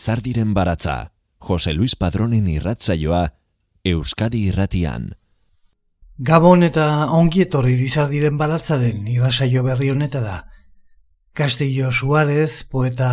Lizardiren 0.00 0.54
baratza, 0.54 1.12
Jose 1.44 1.74
Luis 1.74 1.94
Padronen 1.94 2.46
irratzaioa, 2.48 3.34
Euskadi 3.84 4.46
irratian. 4.48 5.10
Gabon 6.16 6.64
eta 6.64 6.86
ongietorri 7.18 7.74
Lizardiren 7.76 8.38
baratzaren 8.40 9.02
irratzaio 9.12 9.60
berri 9.66 9.90
honetara. 9.92 10.38
Castillo 11.36 11.92
Suárez, 11.92 12.64
poeta 12.64 13.10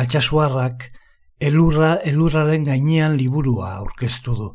altxasuarrak, 0.00 0.88
elurra 1.36 1.98
elurraren 2.00 2.64
gainean 2.64 3.18
liburua 3.20 3.74
aurkeztu 3.82 4.38
du. 4.38 4.48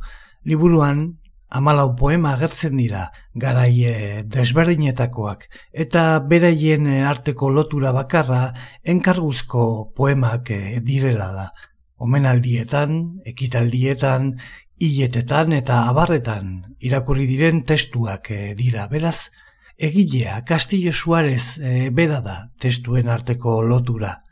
Liburuan, 0.50 1.06
amalau 1.50 1.96
poema 1.96 2.34
agertzen 2.36 2.78
dira, 2.78 3.08
garaie 3.36 4.24
desberdinetakoak, 4.24 5.48
eta 5.72 6.20
beraien 6.20 6.88
arteko 6.88 7.50
lotura 7.50 7.92
bakarra 7.96 8.54
enkarguzko 8.84 9.94
poemak 9.96 10.52
eh, 10.52 10.80
direla 10.84 11.32
da. 11.34 11.50
Omenaldietan, 11.98 13.22
ekitaldietan, 13.26 14.36
hiletetan 14.78 15.56
eta 15.58 15.88
abarretan 15.90 16.78
irakurri 16.80 17.26
diren 17.26 17.64
testuak 17.66 18.32
eh, 18.32 18.54
dira. 18.58 18.86
Beraz, 18.92 19.30
egilea 19.78 20.44
Castillo 20.46 20.92
Suarez 20.92 21.58
e, 21.62 21.90
bera 21.90 22.22
da 22.22 22.38
testuen 22.60 23.10
arteko 23.10 23.62
lotura. 23.62 24.24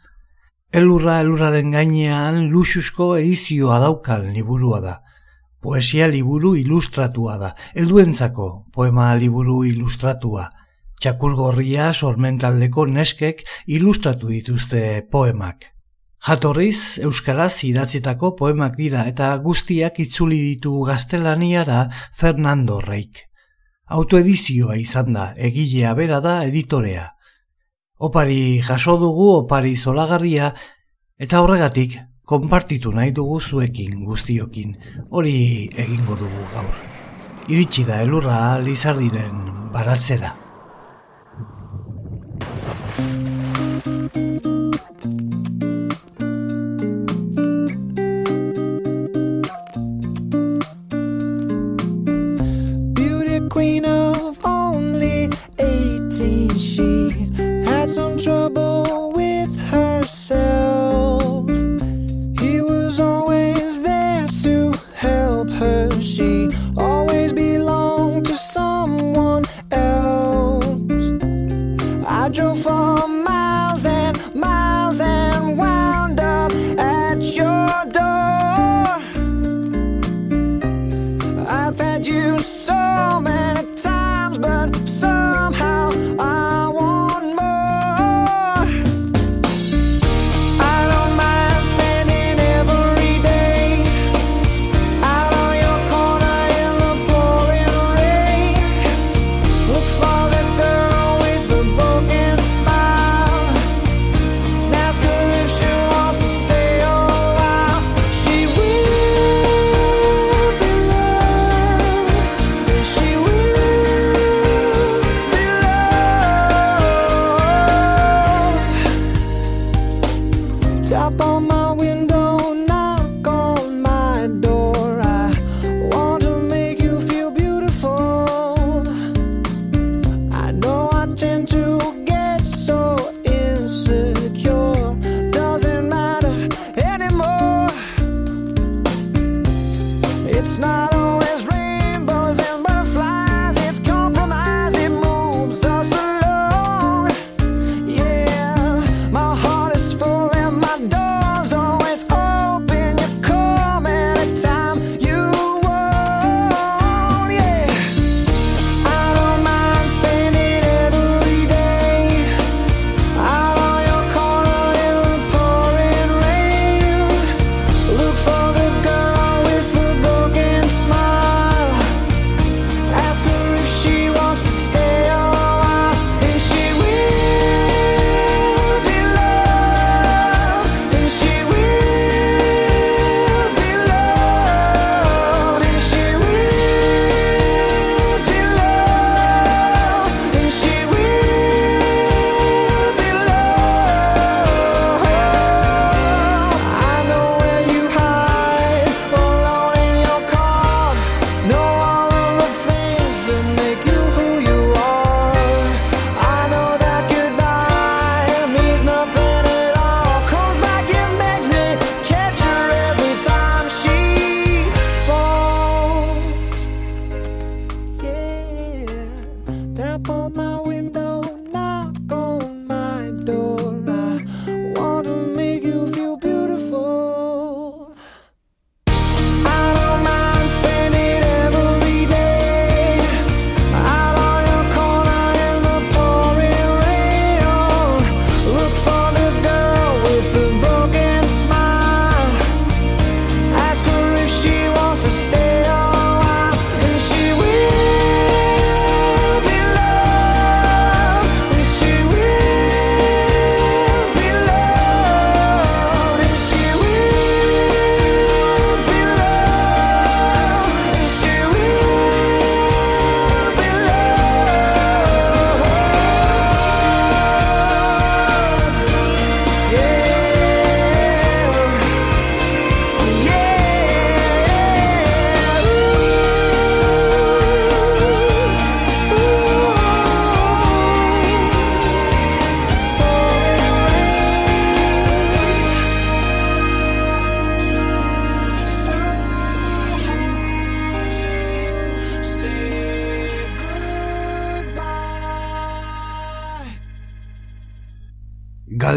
Elurra 0.73 1.19
elurraren 1.21 1.71
gainean 1.71 2.49
luxusko 2.49 3.15
edizioa 3.17 3.79
daukan 3.79 4.31
liburua 4.33 4.81
da. 4.81 4.95
Poesia 5.65 6.07
liburu 6.07 6.53
ilustratua 6.55 7.39
da. 7.41 7.51
Helduentzako 7.73 8.47
poema 8.73 9.09
liburu 9.17 9.63
ilustratua. 9.65 10.45
Txakurgorria 11.01 11.91
sormentaldeko 11.93 12.85
neskek 12.85 13.41
ilustratu 13.67 14.29
dituzte 14.29 15.03
poemak. 15.11 15.71
Jatorriz, 16.25 16.99
Euskaraz 17.01 17.63
idatzitako 17.67 18.35
poemak 18.39 18.77
dira 18.77 19.03
eta 19.09 19.35
guztiak 19.37 19.99
itzuli 20.05 20.41
ditu 20.51 20.79
gaztelaniara 20.87 21.87
Fernando 22.13 22.79
Reik 22.81 23.25
autoedizioa 23.85 24.77
izan 24.81 25.13
da, 25.13 25.25
egilea 25.37 25.93
bera 25.97 26.19
da 26.21 26.39
editorea. 26.45 27.09
Opari 27.99 28.61
jaso 28.65 28.97
dugu, 28.99 29.29
opari 29.37 29.75
zolagarria, 29.77 30.51
eta 31.17 31.41
horregatik, 31.41 31.97
konpartitu 32.25 32.91
nahi 32.91 33.11
dugu 33.13 33.39
zuekin 33.39 34.01
guztiokin, 34.05 34.73
hori 35.11 35.35
egingo 35.85 36.17
dugu 36.21 36.47
gaur. 36.53 36.73
Iritsi 37.47 37.85
da 37.85 38.01
elurra 38.01 38.39
lizardiren 38.65 39.69
baratzera. 39.75 40.33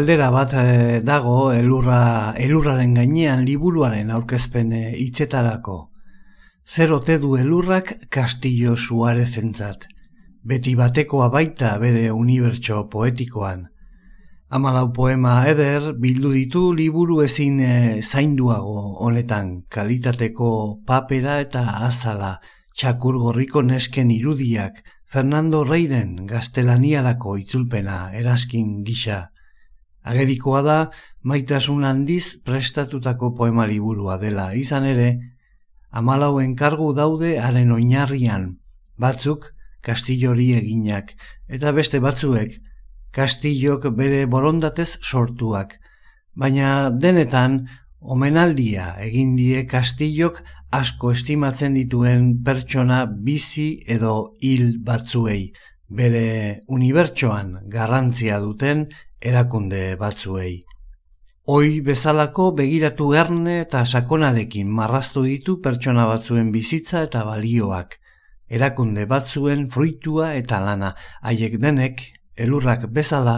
Galdera 0.09 0.31
bat 0.33 0.53
e, 0.57 1.01
dago 1.05 1.51
elurra, 1.53 2.33
elurraren 2.33 2.95
gainean 2.97 3.43
liburuaren 3.45 4.09
aurkezpen 4.09 4.71
eh, 4.73 4.95
hitzetarako. 4.97 5.75
Zer 6.65 6.95
ote 6.95 7.19
du 7.21 7.35
elurrak 7.37 7.93
Castillo 8.09 8.73
Suarez 8.75 9.37
entzat. 9.37 9.85
Beti 10.41 10.73
batekoa 10.73 11.29
baita 11.29 11.75
bere 11.77 12.09
unibertso 12.09 12.87
poetikoan. 12.89 13.67
Amalau 14.49 14.87
poema 14.97 15.45
eder 15.45 15.93
bildu 15.93 16.33
ditu 16.33 16.73
liburu 16.73 17.21
ezin 17.21 17.59
e, 17.61 18.01
zainduago 18.01 18.97
honetan 19.05 19.59
kalitateko 19.69 20.51
papera 20.87 21.39
eta 21.45 21.67
azala 21.85 22.39
txakur 22.73 23.21
gorriko 23.21 23.61
nesken 23.61 24.09
irudiak 24.09 24.81
Fernando 25.05 25.67
Reiren 25.69 26.25
gaztelaniarako 26.25 27.37
itzulpena 27.45 28.07
eraskin 28.17 28.79
gisa. 28.81 29.27
Agerikoa 30.09 30.61
da 30.65 30.77
maitasun 31.21 31.85
handiz 31.85 32.39
prestatutako 32.45 33.33
poema 33.37 33.67
liburua 33.69 34.17
dela. 34.17 34.49
Izan 34.57 34.87
ere, 34.89 35.09
amalauen 35.91 36.55
kargu 36.55 36.93
daude 36.97 37.37
haren 37.39 37.71
oinarrian, 37.75 38.55
batzuk 38.97 39.51
kastillori 39.85 40.51
eginak, 40.57 41.13
eta 41.47 41.71
beste 41.75 42.01
batzuek 42.03 42.57
kastillok 43.15 43.89
bere 43.97 44.25
borondatez 44.29 44.97
sortuak, 45.01 45.77
baina 46.35 46.89
denetan 46.89 47.63
omenaldia 47.99 48.93
egin 49.03 49.35
die 49.35 49.65
kastillok 49.67 50.43
asko 50.71 51.11
estimatzen 51.15 51.73
dituen 51.73 52.31
pertsona 52.45 53.05
bizi 53.05 53.69
edo 53.87 54.35
hil 54.41 54.77
batzuei, 54.85 55.51
bere 55.89 56.61
unibertsoan 56.67 57.55
garrantzia 57.73 58.39
duten 58.43 58.87
erakunde 59.21 59.95
batzuei. 59.99 60.63
Hoi 61.49 61.79
bezalako 61.81 62.51
begiratu 62.55 63.09
erne 63.17 63.59
eta 63.63 63.81
sakonarekin 63.85 64.69
marraztu 64.79 65.23
ditu 65.25 65.57
pertsona 65.63 66.05
batzuen 66.07 66.51
bizitza 66.53 67.03
eta 67.07 67.23
balioak, 67.27 67.97
erakunde 68.47 69.05
batzuen 69.09 69.67
fruitua 69.73 70.33
eta 70.35 70.59
lana, 70.63 70.93
haiek 71.21 71.57
denek, 71.59 72.03
elurrak 72.37 72.87
bezala, 72.93 73.37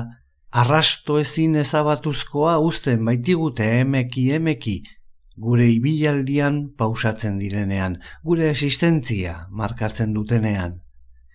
arrasto 0.52 1.18
ezin 1.20 1.56
ezabatuzkoa 1.64 2.60
uzten 2.60 3.06
baitigute 3.08 3.70
emeki 3.80 4.28
emeki, 4.38 4.78
gure 5.38 5.66
ibilaldian 5.72 6.62
pausatzen 6.78 7.40
direnean, 7.40 7.98
gure 8.24 8.50
existentzia 8.52 9.46
markatzen 9.50 10.14
dutenean 10.14 10.82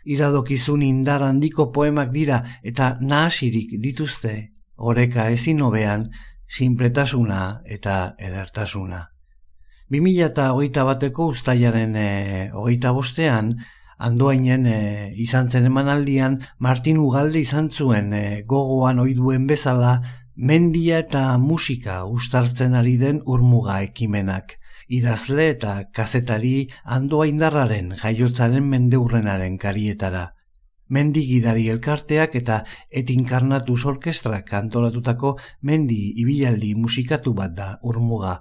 iradokizun 0.06 0.82
indar 0.86 1.24
handiko 1.26 1.70
poemak 1.74 2.12
dira 2.14 2.42
eta 2.62 2.96
nahasirik 3.00 3.76
dituzte, 3.82 4.34
oreka 4.76 5.28
ezin 5.34 5.62
hobean, 5.66 6.10
sinpletasuna 6.48 7.62
eta 7.66 8.14
edertasuna. 8.18 9.02
2008 9.90 10.84
bateko 10.86 11.30
ustaiaren 11.34 11.96
e, 11.96 12.10
hogeita 12.54 12.92
bostean, 12.94 13.54
andoainen 13.98 14.66
e, 14.66 14.78
izan 15.22 15.50
zen 15.50 15.66
emanaldian, 15.70 16.40
Martin 16.58 16.98
Ugalde 16.98 17.40
izan 17.40 17.70
zuen 17.70 18.12
e, 18.12 18.42
gogoan 18.46 18.98
oiduen 19.02 19.46
bezala, 19.46 20.00
mendia 20.36 21.00
eta 21.02 21.38
musika 21.38 22.04
ustartzen 22.04 22.74
ari 22.74 22.96
den 23.00 23.22
urmuga 23.24 23.80
ekimenak 23.86 24.58
idazle 24.88 25.50
eta 25.50 25.74
kazetari 25.94 26.68
andoa 26.84 27.26
indarraren 27.26 27.92
jaiotzaren 28.02 28.66
mendeurrenaren 28.70 29.58
karietara. 29.58 30.30
Mendi 30.88 31.24
gidari 31.26 31.66
elkarteak 31.72 32.36
eta 32.38 32.60
etinkarnatus 33.00 33.80
orkestrak 33.90 34.52
antolatutako 34.54 35.36
mendi 35.62 36.12
ibilaldi 36.22 36.74
musikatu 36.74 37.34
bat 37.34 37.56
da 37.56 37.72
urmuga. 37.82 38.40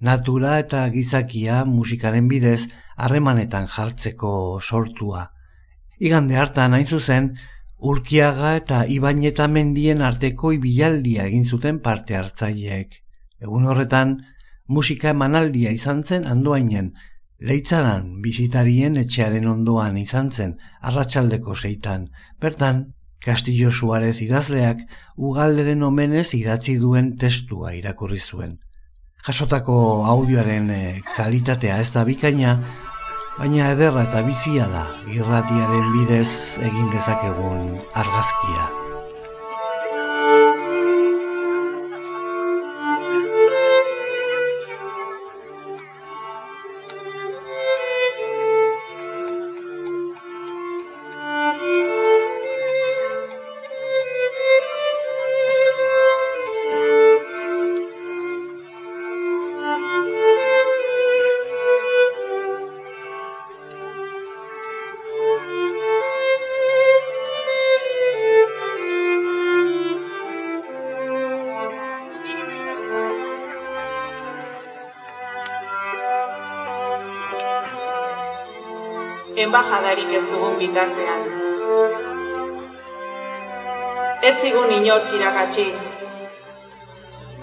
Natura 0.00 0.58
eta 0.58 0.86
gizakia 0.94 1.64
musikaren 1.64 2.28
bidez 2.28 2.68
harremanetan 2.96 3.66
jartzeko 3.66 4.60
sortua. 4.60 5.28
Igande 5.98 6.36
hartan 6.36 6.74
hain 6.74 6.86
zuzen, 6.86 7.34
Urkiaga 7.82 8.52
eta 8.54 8.84
Ibaineta 8.86 9.48
mendien 9.50 10.02
arteko 10.06 10.52
ibilaldia 10.54 11.24
egin 11.26 11.44
zuten 11.44 11.80
parte 11.82 12.14
hartzaileek. 12.14 12.92
Egun 13.42 13.66
horretan, 13.66 14.20
musika 14.68 15.10
emanaldia 15.10 15.70
izan 15.70 16.02
zen 16.02 16.26
andoainen, 16.26 16.92
leitzaran 17.42 18.20
bisitarien 18.22 18.96
etxearen 18.96 19.46
ondoan 19.48 19.96
izan 19.98 20.30
zen 20.30 20.56
arratsaldeko 20.80 21.54
zeitan. 21.54 22.08
Bertan, 22.40 22.92
Castillo 23.22 23.70
Suarez 23.70 24.20
idazleak 24.22 24.82
ugalderen 25.16 25.82
omenez 25.86 26.34
idatzi 26.34 26.76
duen 26.82 27.16
testua 27.18 27.74
irakurri 27.78 28.20
zuen. 28.20 28.58
Jasotako 29.26 29.76
audioaren 30.10 30.70
eh, 30.74 31.00
kalitatea 31.14 31.78
ez 31.78 31.92
da 31.94 32.02
bikaina, 32.04 32.56
baina 33.38 33.70
ederra 33.76 34.08
eta 34.10 34.26
bizia 34.26 34.66
da 34.74 34.84
irratiaren 35.14 35.90
bidez 35.94 36.58
egin 36.70 36.90
dezakegun 36.90 37.66
argazkia. 37.94 38.81
Enbajadarik 79.52 80.12
ez 80.16 80.24
dugun 80.32 80.54
bitartean. 80.56 81.24
Ez 84.28 84.36
zigun 84.40 84.70
inork 84.72 85.12
irakatsi, 85.12 85.66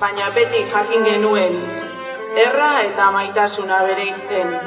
baina 0.02 0.32
beti 0.34 0.64
jakin 0.74 1.06
genuen, 1.06 1.60
erra 2.48 2.72
eta 2.88 3.12
maitasuna 3.14 3.84
bere 3.86 4.08
izten, 4.10 4.58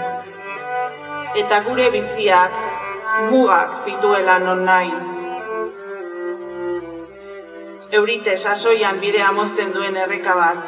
eta 1.42 1.60
gure 1.66 1.90
biziak 1.90 2.62
mugak 3.34 3.74
zituela 3.84 4.38
non 4.38 4.62
nahi. 4.70 4.94
Eurite 7.90 8.36
sasoian 8.36 9.00
bidea 9.00 9.32
mozten 9.32 9.74
duen 9.74 9.98
erreka 10.04 10.38
bat. 10.38 10.62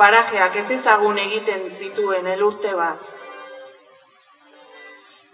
Parajeak 0.00 0.56
ez 0.62 0.70
ezagun 0.78 1.20
egiten 1.20 1.68
zituen 1.76 2.32
elurte 2.36 2.72
bat 2.80 3.20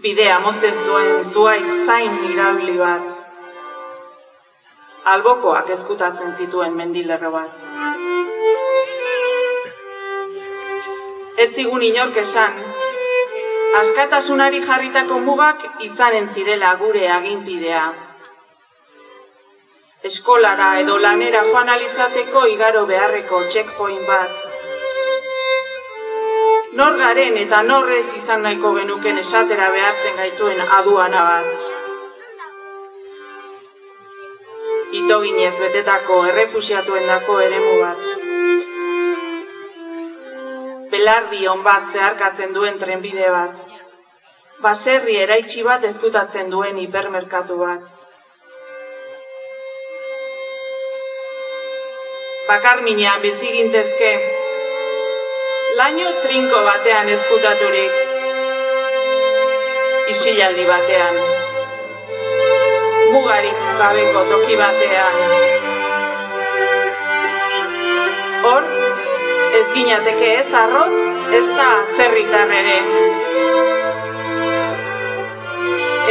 bidea 0.02 0.38
mozten 0.40 0.74
zuen 0.84 1.24
zuait 1.32 1.70
zain 1.86 2.18
irauli 2.30 2.76
bat. 2.78 3.06
Albokoak 5.12 5.70
eskutatzen 5.76 6.34
zituen 6.34 6.76
mendilerro 6.80 7.30
bat. 7.32 7.64
Ez 11.44 11.50
inork 11.58 12.16
esan, 12.22 12.54
askatasunari 13.80 14.60
jarritako 14.68 15.18
mugak 15.20 15.64
izanen 15.88 16.28
zirela 16.34 16.74
gure 16.82 17.08
aginpidea. 17.16 17.86
Eskolara 20.10 20.68
edo 20.80 20.98
lanera 20.98 21.42
joan 21.50 21.68
alizateko 21.68 22.46
igaro 22.46 22.86
beharreko 22.86 23.42
checkpoint 23.48 24.06
bat 24.06 24.47
nor 26.78 26.94
garen 26.98 27.34
eta 27.40 27.58
norrez 27.66 28.06
izan 28.16 28.44
nahiko 28.46 28.70
genuken 28.76 29.16
esatera 29.18 29.70
behartzen 29.74 30.20
gaituen 30.20 30.60
aduana 30.76 31.22
bat. 31.28 31.48
Ito 35.00 35.16
ginez 35.24 35.56
betetako 35.62 36.20
errefusiatuen 36.28 37.10
dako 37.10 37.40
eremu 37.48 37.74
bat. 37.80 38.06
Belardi 40.94 41.50
hon 41.50 41.66
bat 41.66 41.90
zeharkatzen 41.90 42.54
duen 42.54 42.78
trenbide 42.78 43.34
bat. 43.34 43.58
Baserri 44.62 45.18
eraitsi 45.26 45.66
bat 45.66 45.84
ezkutatzen 45.92 46.54
duen 46.54 46.78
hipermerkatu 46.86 47.58
bat. 47.66 47.94
Bakar 52.48 52.80
minean 52.86 53.20
bizigintezke, 53.22 54.12
laino 55.78 56.08
trinko 56.22 56.60
batean 56.66 57.08
ezkutaturik. 57.14 57.92
Isilaldi 60.12 60.64
batean. 60.66 61.18
Mugarik 63.12 63.60
gabeko 63.80 64.24
toki 64.30 64.56
batean. 64.58 65.20
Hor, 68.48 68.66
ez 69.60 69.68
ginateke 69.76 70.32
ez 70.40 70.50
arrotz, 70.62 71.04
ez 71.38 71.46
da 71.60 71.68
atzerritar 71.76 72.56
ere. 72.58 72.76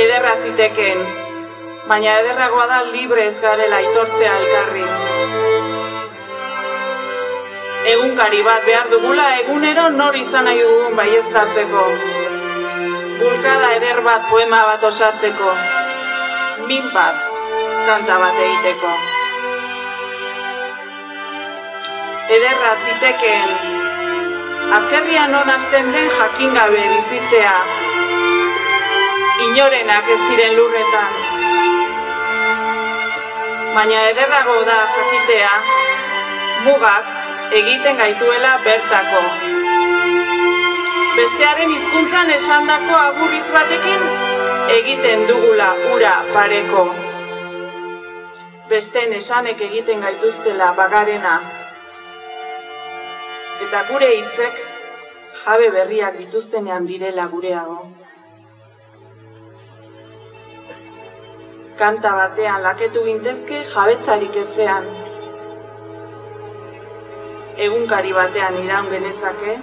Ederra 0.05 0.33
ziteken, 0.47 1.05
baina 1.91 2.17
ederragoa 2.23 2.71
da 2.71 2.81
libre 2.95 3.27
ez 3.33 3.37
garela 3.43 3.83
aitortzea 3.83 4.39
elkarri. 4.39 5.06
Egunkari 7.87 8.41
bat 8.43 8.65
behar 8.67 8.89
dugula 8.91 9.25
egunero 9.39 9.85
nor 9.95 10.15
izan 10.19 10.43
nahi 10.49 10.59
dugun 10.59 10.95
baiestatzeko. 10.99 11.83
Bulkada 13.19 13.69
eder 13.77 14.01
bat 14.07 14.25
poema 14.31 14.59
bat 14.69 14.83
osatzeko. 14.89 15.53
Min 16.67 16.89
bat 16.95 17.21
kanta 17.87 18.17
bat 18.23 18.41
egiteko. 18.45 18.91
Ederra 22.37 22.71
zitekeen, 22.83 23.53
atzerrian 24.77 25.31
non 25.31 25.51
hasten 25.53 25.93
den 25.95 26.09
jakin 26.17 26.57
gabe 26.59 26.81
bizitzea, 26.95 27.53
inorenak 29.45 30.11
ez 30.15 30.19
diren 30.25 30.57
lurretan. 30.59 31.15
Baina 33.77 34.03
ederrago 34.09 34.57
da 34.67 34.81
jakitea, 34.97 35.53
mugak 36.65 37.16
egiten 37.51 37.97
gaituela 37.97 38.57
bertako. 38.63 39.23
Bestearen 41.17 41.71
hizkuntzan 41.71 42.31
esandako 42.37 42.95
aburritz 43.01 43.49
batekin 43.51 44.07
egiten 44.77 45.27
dugula 45.27 45.73
ura 45.95 46.15
pareko 46.33 46.87
besteen 48.69 49.13
esanek 49.13 49.61
egiten 49.61 50.01
gaituztela 50.03 50.71
bagarena. 50.75 51.37
Eta 53.65 53.83
gure 53.89 54.09
hitzek 54.15 54.59
jabe 55.43 55.69
berriak 55.75 56.17
dituztenean 56.19 56.87
direla 56.89 57.27
gureago. 57.31 57.79
Kanta 61.79 62.13
batean 62.19 62.63
laketu 62.65 63.05
gintezke 63.05 63.63
jabetzarik 63.73 64.35
ezean. 64.43 64.89
Egunkari 67.57 68.11
batean 68.13 68.53
iraun 68.61 68.91
genezake, 68.91 69.55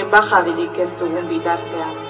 enbajadirik 0.00 0.78
ez 0.86 0.90
dugun 1.00 1.26
bitartean. 1.28 2.03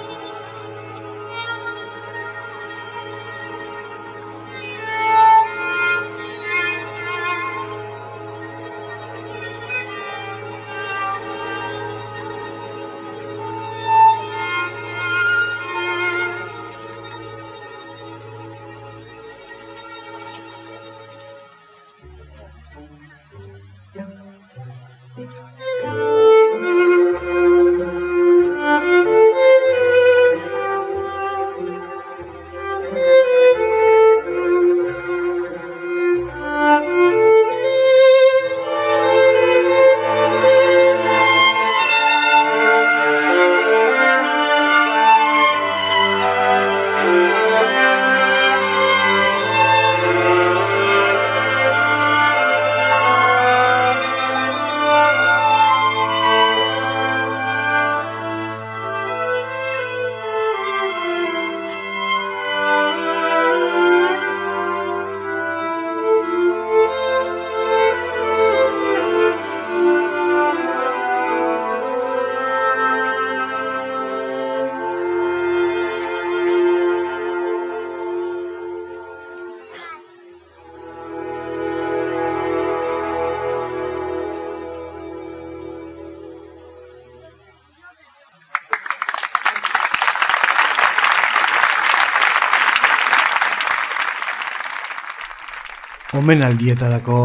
Omenaldietarako 96.15 97.15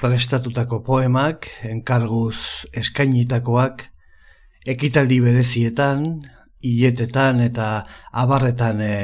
prestatutako 0.00 0.78
poemak, 0.80 1.44
enkarguz 1.68 2.64
eskainitakoak, 2.72 3.82
ekitaldi 4.64 5.18
berezietan, 5.20 6.06
hiletetan 6.64 7.42
eta 7.44 7.66
abarretan 8.22 8.80
e, 8.80 8.94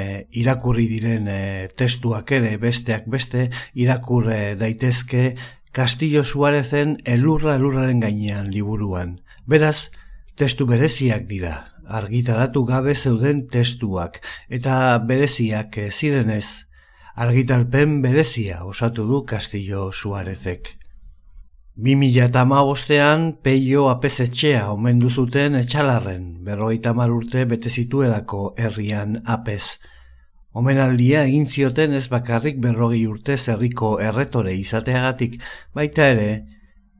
irakurri 0.41 0.87
diren 0.89 1.29
e, 1.29 1.69
testuak 1.69 2.33
ere 2.39 2.55
besteak 2.63 3.05
beste 3.13 3.51
irakurre 3.75 4.57
daitezke 4.57 5.35
Castillo 5.69 6.25
Suarezen 6.25 6.97
elurra 7.05 7.59
elurraren 7.61 8.01
gainean 8.01 8.49
liburuan. 8.49 9.19
Beraz, 9.45 9.91
testu 10.37 10.65
bereziak 10.65 11.29
dira, 11.29 11.59
argitaratu 11.85 12.65
gabe 12.65 12.97
zeuden 12.97 13.45
testuak 13.53 14.23
eta 14.49 14.97
bereziak 15.05 15.77
e, 15.77 15.91
zirenez, 15.91 16.66
argitalpen 17.17 18.03
berezia 18.03 18.67
osatu 18.69 19.07
du 19.09 19.23
Castillo 19.25 19.91
Suarezek. 19.91 20.77
2000 21.77 22.45
bostean 22.69 23.23
peio 23.43 23.87
apezetxea 23.89 24.67
omendu 24.73 25.09
zuten 25.09 25.57
etxalarren, 25.57 26.45
berroita 26.45 26.93
urte 26.93 27.47
bete 27.47 27.71
zituelako 27.71 28.53
herrian 28.59 29.23
apez. 29.25 29.79
Omenaldia 30.53 31.25
egin 31.25 31.47
zioten 31.47 31.95
ez 31.95 32.09
bakarrik 32.09 32.61
berrogi 32.61 33.07
urte 33.07 33.39
zerriko 33.39 33.99
erretore 33.99 34.55
izateagatik, 34.55 35.41
baita 35.73 36.09
ere, 36.09 36.45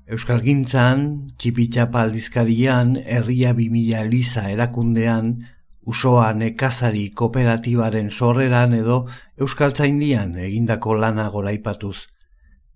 Euskal 0.07 0.41
Gintzan, 0.41 1.29
txipitxapa 1.37 2.01
aldizkarian, 2.01 2.97
herria 3.05 3.53
2000 3.53 4.01
eliza 4.01 4.49
erakundean, 4.51 5.56
usoa 5.87 6.33
nekazari 6.35 7.11
kooperatibaren 7.15 8.11
sorreran 8.11 8.75
edo 8.75 8.99
euskaltzaindian 9.39 10.35
egindako 10.49 10.97
lana 10.99 11.29
goraipatuz. 11.31 12.09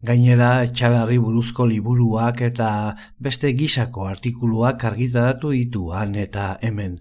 Gainera, 0.07 0.63
etxalarri 0.65 1.19
buruzko 1.21 1.67
liburuak 1.69 2.41
eta 2.47 2.71
beste 3.19 3.53
gisako 3.59 4.07
artikuluak 4.09 4.85
argitaratu 4.93 5.51
ditu 5.57 5.91
han 5.93 6.15
eta 6.15 6.57
hemen. 6.63 7.01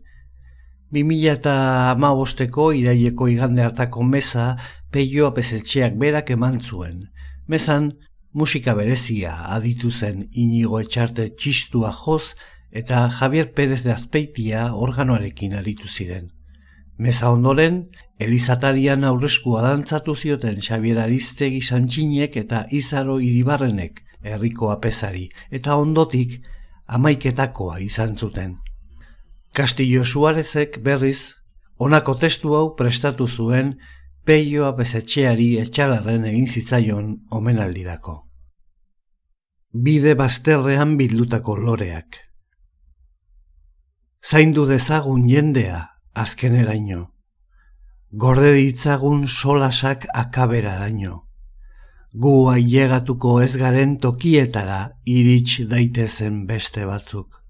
2000 0.92 1.32
eta 1.38 1.96
iraieko 2.76 3.28
igande 3.28 3.64
hartako 3.64 4.04
meza 4.04 4.58
peio 4.92 5.28
apesetxeak 5.28 5.96
berak 5.96 6.32
eman 6.32 6.60
zuen. 6.60 7.10
Mezan, 7.48 7.94
musika 8.34 8.74
berezia 8.76 9.36
aditu 9.56 9.92
zen 9.92 10.28
inigo 10.34 10.80
etxarte 10.80 11.30
txistua 11.36 11.94
joz 11.94 12.34
eta 12.72 13.10
Javier 13.10 13.54
Pérez 13.54 13.84
de 13.84 13.92
Azpeitia 13.92 14.74
organoarekin 14.76 15.56
aritu 15.56 15.88
ziren. 15.88 16.32
Meza 16.98 17.32
ondoren, 17.32 17.90
Elizatarian 18.20 19.06
aurreskua 19.08 19.62
dantzatu 19.64 20.16
zioten 20.16 20.60
Xavier 20.62 21.00
Aristegi 21.00 21.62
Santxinek 21.62 22.36
eta 22.38 22.66
Izaro 22.70 23.20
Iribarrenek 23.24 24.04
herriko 24.22 24.72
apesari, 24.72 25.30
eta 25.50 25.78
ondotik 25.80 26.42
amaiketakoa 26.86 27.80
izan 27.80 28.18
zuten. 28.18 28.58
Castillo 29.56 30.04
Suarezek 30.04 30.82
berriz, 30.84 31.36
honako 31.78 32.16
testu 32.20 32.54
hau 32.56 32.76
prestatu 32.76 33.28
zuen 33.28 33.78
peio 34.26 34.68
apesetxeari 34.68 35.56
etxalarren 35.64 36.26
egin 36.26 36.48
zitzaion 36.48 37.14
omenaldirako. 37.32 38.26
Bide 39.72 40.16
bazterrean 40.20 40.98
bildutako 40.98 41.56
loreak 41.56 42.29
zaindu 44.24 44.66
dezagun 44.68 45.28
jendea 45.30 45.88
azkeneraino. 46.14 47.12
Gorde 48.12 48.54
ditzagun 48.54 49.28
solasak 49.28 50.06
akaberaraino. 50.14 51.30
gu 52.14 52.50
ailegatuko 52.50 53.36
ez 53.42 53.56
garen 53.58 54.00
tokietara 54.02 54.80
irits 55.06 55.68
daitezen 55.70 56.46
beste 56.48 56.86
batzuk. 56.86 57.44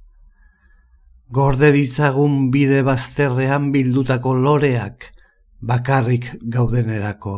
Gorde 1.32 1.72
ditzagun 1.72 2.50
bide 2.52 2.82
bazterrean 2.84 3.72
bildutako 3.72 4.34
loreak 4.36 5.14
bakarrik 5.62 6.28
gaudenerako, 6.42 7.38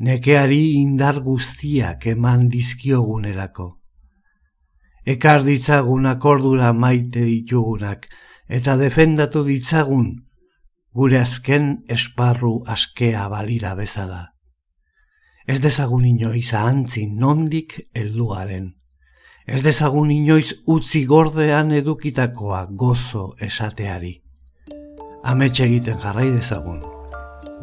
nekeari 0.00 0.78
indar 0.78 1.20
guztiak 1.24 2.06
eman 2.06 2.48
dizkiogunerako. 2.48 3.68
Ekar 5.06 5.42
ditzagun 5.42 6.06
akordura 6.06 6.72
maite 6.72 7.24
ditugunak, 7.24 8.06
eta 8.48 8.76
defendatu 8.80 9.44
ditzagun 9.44 10.08
gure 10.98 11.18
azken 11.20 11.84
esparru 11.88 12.62
askea 12.66 13.28
balira 13.28 13.74
bezala. 13.74 14.32
Ez 15.46 15.60
dezagun 15.64 16.04
inoiz 16.04 16.52
ahantzi 16.54 17.06
nondik 17.06 17.78
eldugaren. 17.94 18.72
Ez 19.46 19.62
dezagun 19.64 20.10
inoiz 20.12 20.52
utzi 20.66 21.04
gordean 21.08 21.70
edukitakoa 21.72 22.66
gozo 22.82 23.34
esateari. 23.40 24.18
Ametxe 25.24 25.64
egiten 25.64 26.00
jarrai 26.02 26.28
dezagun, 26.30 26.82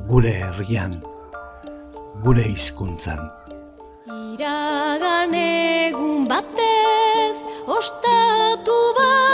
gure 0.10 0.34
herrian, 0.40 0.98
gure 2.24 2.48
hizkuntzan. 2.54 3.22
Iragan 4.34 5.38
egun 5.42 6.26
batez, 6.30 7.38
ostatu 7.78 8.80
batean, 8.98 9.25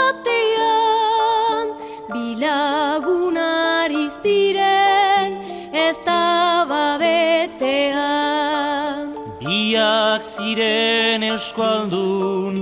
ziren 10.42 11.22
eskualdun, 11.22 12.56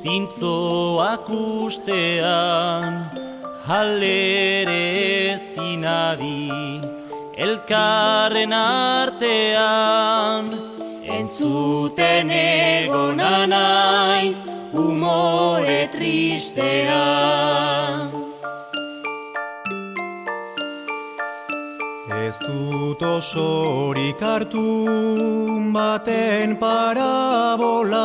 zintzoak 0.00 1.26
ustean, 1.36 2.94
halere 3.68 5.36
zinadi, 5.52 6.48
elkarren 7.46 8.52
artean, 8.56 10.44
entzuten 11.18 12.28
egona 12.40 13.36
naiz, 13.52 14.38
umore 14.86 15.80
tristean. 15.92 17.36
Ez 22.26 22.38
dut 22.42 23.02
osorik 23.06 24.18
hartu 24.20 24.62
baten 25.74 26.56
parabolan, 26.62 28.02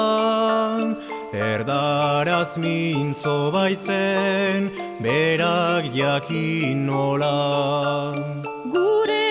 erdaraz 1.33 2.51
mintzo 2.61 3.37
baitzen, 3.55 4.69
berak 5.01 5.83
jakin 6.01 6.77
nolan. 6.85 8.15
Gure 8.75 9.30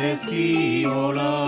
frantses 0.00 0.28
eziola. 0.28 1.39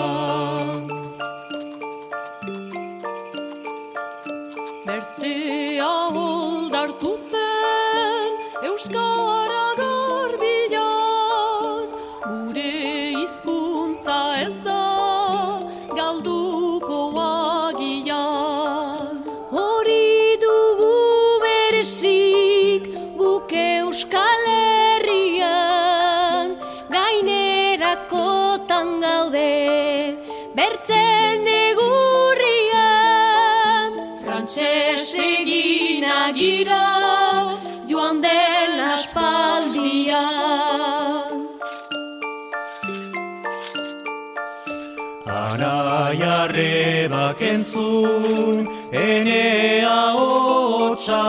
Entzun, 47.50 48.66
enea 48.92 50.00
hotxa, 50.18 51.24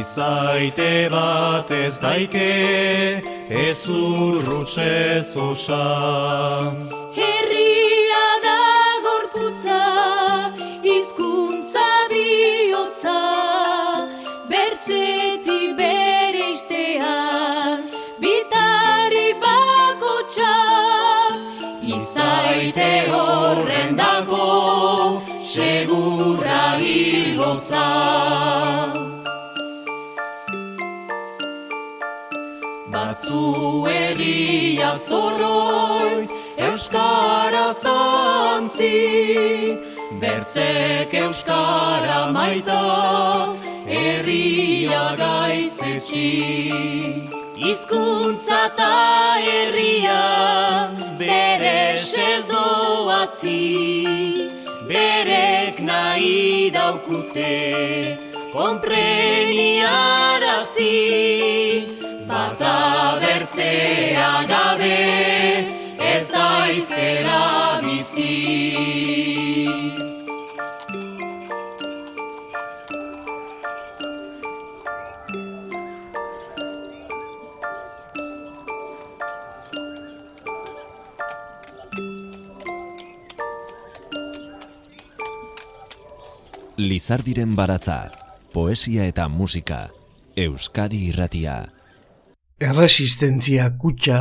izaite 0.00 1.08
bat 1.12 1.70
ez 1.70 1.98
daike, 2.02 3.22
ez 3.50 3.80
urrutxez 3.88 5.36
osa. 5.36 6.95
Segurra 26.26 26.78
hilotza. 26.78 27.86
Batzu 32.90 33.86
herria 33.86 34.96
zorroi, 34.98 36.26
Euskara 36.56 37.72
zantzi, 37.82 39.78
bertzek 40.20 41.14
Euskara 41.14 42.32
maita, 42.32 42.82
herria 43.86 45.04
gaizetxi. 45.22 46.32
Hizkuntza 47.56 48.62
ta 48.76 49.38
herria, 49.46 50.22
bere 51.18 51.96
doatzi, 52.48 54.55
nahi 56.16 56.72
daukute, 56.72 58.16
kompreniarazi. 58.52 60.96
Bata 62.28 62.76
bertzea 63.20 64.32
gabe, 64.48 64.98
ez 66.00 66.28
daizera 66.32 67.40
bizi. 67.40 67.65
Lizardiren 87.06 87.52
baratza, 87.54 88.10
poesia 88.50 89.04
eta 89.06 89.28
musika, 89.30 89.76
Euskadi 90.42 91.04
irratia. 91.06 91.52
Erresistentzia 92.58 93.68
kutxa, 93.78 94.16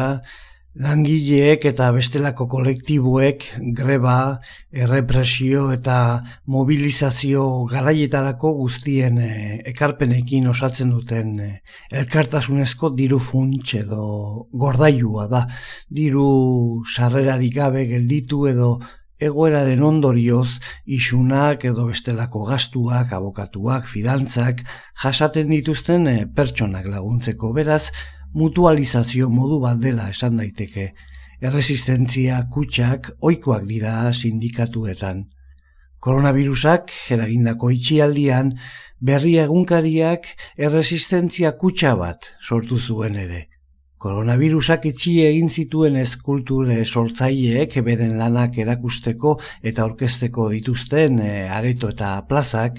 langileek 0.85 1.63
eta 1.65 1.87
bestelako 1.95 2.45
kolektiboek 2.51 3.47
greba, 3.79 4.37
errepresio 4.69 5.71
eta 5.73 5.95
mobilizazio 6.45 7.47
garaietarako 7.71 8.51
guztien 8.59 9.17
eh, 9.17 9.55
ekarpenekin 9.71 10.45
osatzen 10.51 10.91
duten 10.93 11.39
eh, 11.39 11.55
elkartasunezko 12.03 12.91
diru 12.93 13.17
funts 13.17 13.79
edo 13.81 14.05
gordailua 14.53 15.25
da. 15.33 15.41
Diru 15.89 16.29
sarrerarik 16.85 17.57
gabe 17.57 17.87
gelditu 17.95 18.45
edo 18.53 18.69
egoeraren 19.27 19.81
ondorioz 19.83 20.59
isunak 20.85 21.65
edo 21.65 21.87
bestelako 21.89 22.45
gastuak, 22.49 23.11
abokatuak, 23.13 23.89
fidantzak 23.89 24.61
jasaten 25.03 25.49
dituzten 25.53 26.07
eh, 26.11 26.21
pertsonak 26.25 26.87
laguntzeko 26.91 27.51
beraz 27.53 27.89
mutualizazio 28.33 29.29
modu 29.29 29.59
bat 29.63 29.81
dela 29.81 30.09
esan 30.11 30.37
daiteke 30.41 30.93
erresistentzia 31.45 32.43
kutsak 32.51 33.11
oikoak 33.21 33.65
dira 33.67 34.13
sindikatuetan. 34.13 35.25
Koronavirusak 35.99 36.91
eragindako 37.11 37.71
itxialdian 37.73 38.53
berri 39.01 39.35
egunkariak 39.41 40.29
erresistentzia 40.57 41.55
kutsa 41.57 41.95
bat 41.99 42.31
sortu 42.41 42.79
zuen 42.79 43.15
ere. 43.19 43.47
Koronavirusak 44.05 44.83
itxi 44.85 45.11
egin 45.25 45.47
zituen 45.49 45.95
eskulture 45.97 46.75
sortzaileek 46.85 47.71
beren 47.87 48.11
lanak 48.19 48.59
erakusteko 48.61 49.31
eta 49.65 49.87
orkesteko 49.89 50.45
dituzten 50.51 51.17
e, 51.25 51.29
areto 51.49 51.89
eta 51.89 52.11
plazak, 52.29 52.77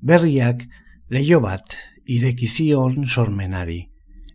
berriak 0.00 0.64
leio 1.12 1.42
bat 1.44 1.76
irekizion 2.16 3.04
sormenari. 3.04 3.82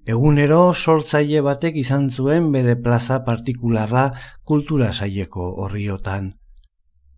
Egunero 0.06 0.62
sortzaile 0.76 1.42
batek 1.50 1.82
izan 1.82 2.06
zuen 2.12 2.54
bere 2.54 2.78
plaza 2.86 3.24
partikularra 3.26 4.06
kultura 4.46 4.94
saieko 4.94 5.50
horriotan. 5.66 6.36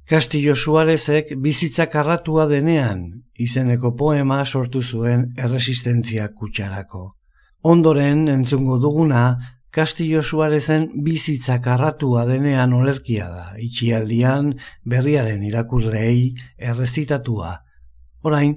Castillo 0.07 0.55
Suarezek 0.55 1.35
bizitza 1.43 1.91
karratua 1.91 2.47
denean 2.47 3.05
izeneko 3.35 3.97
poema 3.99 4.45
sortu 4.45 4.81
zuen 4.81 5.33
erresistentzia 5.37 6.31
kutsarako. 6.31 7.18
Ondoren 7.61 8.27
entzungo 8.31 8.77
duguna 8.79 9.23
Castillo 9.71 10.23
Suarezen 10.23 10.89
bizitza 11.05 11.59
karratua 11.61 12.25
denean 12.25 12.73
olerkia 12.73 13.27
da, 13.29 13.45
itxialdian 13.59 14.53
berriaren 14.85 15.43
irakurrei 15.43 16.35
errezitatua. 16.57 17.59
Orain, 18.23 18.55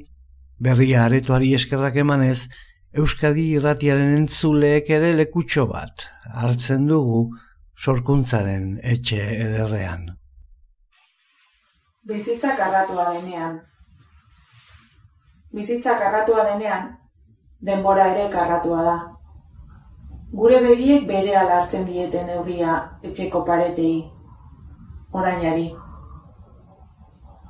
berria 0.58 1.04
aretoari 1.04 1.52
eskerrak 1.58 1.98
emanez, 2.04 2.48
Euskadi 2.92 3.46
irratiaren 3.56 4.16
entzuleek 4.18 4.90
ere 4.92 5.14
lekutxo 5.16 5.64
bat 5.70 6.08
hartzen 6.28 6.90
dugu 6.90 7.22
sorkuntzaren 7.76 8.74
etxe 8.84 9.22
ederrean 9.46 10.10
bizitza 12.02 12.56
karratua 12.56 13.10
denean. 13.14 13.60
Bizitza 15.52 15.98
karratua 15.98 16.44
denean, 16.50 16.88
denbora 17.62 18.08
ere 18.14 18.28
karratua 18.30 18.82
da. 18.88 18.96
Gure 20.32 20.58
begiek 20.64 21.06
bere 21.08 21.36
hartzen 21.36 21.86
dieten 21.86 22.26
neurria 22.26 22.74
etxeko 23.02 23.44
paretei, 23.44 23.94
orainari. 25.12 25.68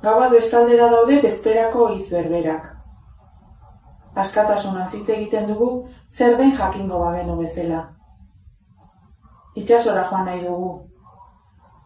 Gabaz 0.03 0.31
bestaldera 0.35 0.89
daude 0.91 1.19
bezperako 1.23 1.89
hitz 1.95 2.09
berberak. 2.11 2.71
Askatasuna 4.15 4.87
hitz 4.93 5.09
egiten 5.09 5.47
dugu 5.47 5.69
zer 6.09 6.37
den 6.37 6.51
jakingo 6.57 6.99
bagenu 7.05 7.37
bezala. 7.39 7.85
Itxasora 9.55 10.03
joan 10.09 10.25
nahi 10.25 10.43
dugu, 10.43 10.73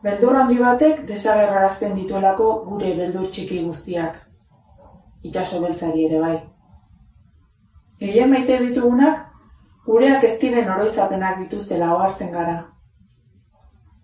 Beldur 0.04 0.36
handi 0.38 0.60
batek 0.62 1.00
desagerrarazten 1.10 1.96
dituelako 1.98 2.46
gure 2.68 2.92
beldur 3.00 3.26
txiki 3.34 3.63
guztiak. 3.66 4.20
Itxaso 5.26 5.62
beltzari 5.63 6.06
ere 6.06 6.20
bai. 6.22 6.36
Gehien 8.00 8.30
maite 8.30 8.60
ditugunak, 8.62 9.24
gureak 9.86 10.24
ez 10.24 10.36
diren 10.42 10.70
oroitzapenak 10.70 11.40
dituztela 11.44 11.94
ohartzen 11.96 12.32
gara. 12.32 12.58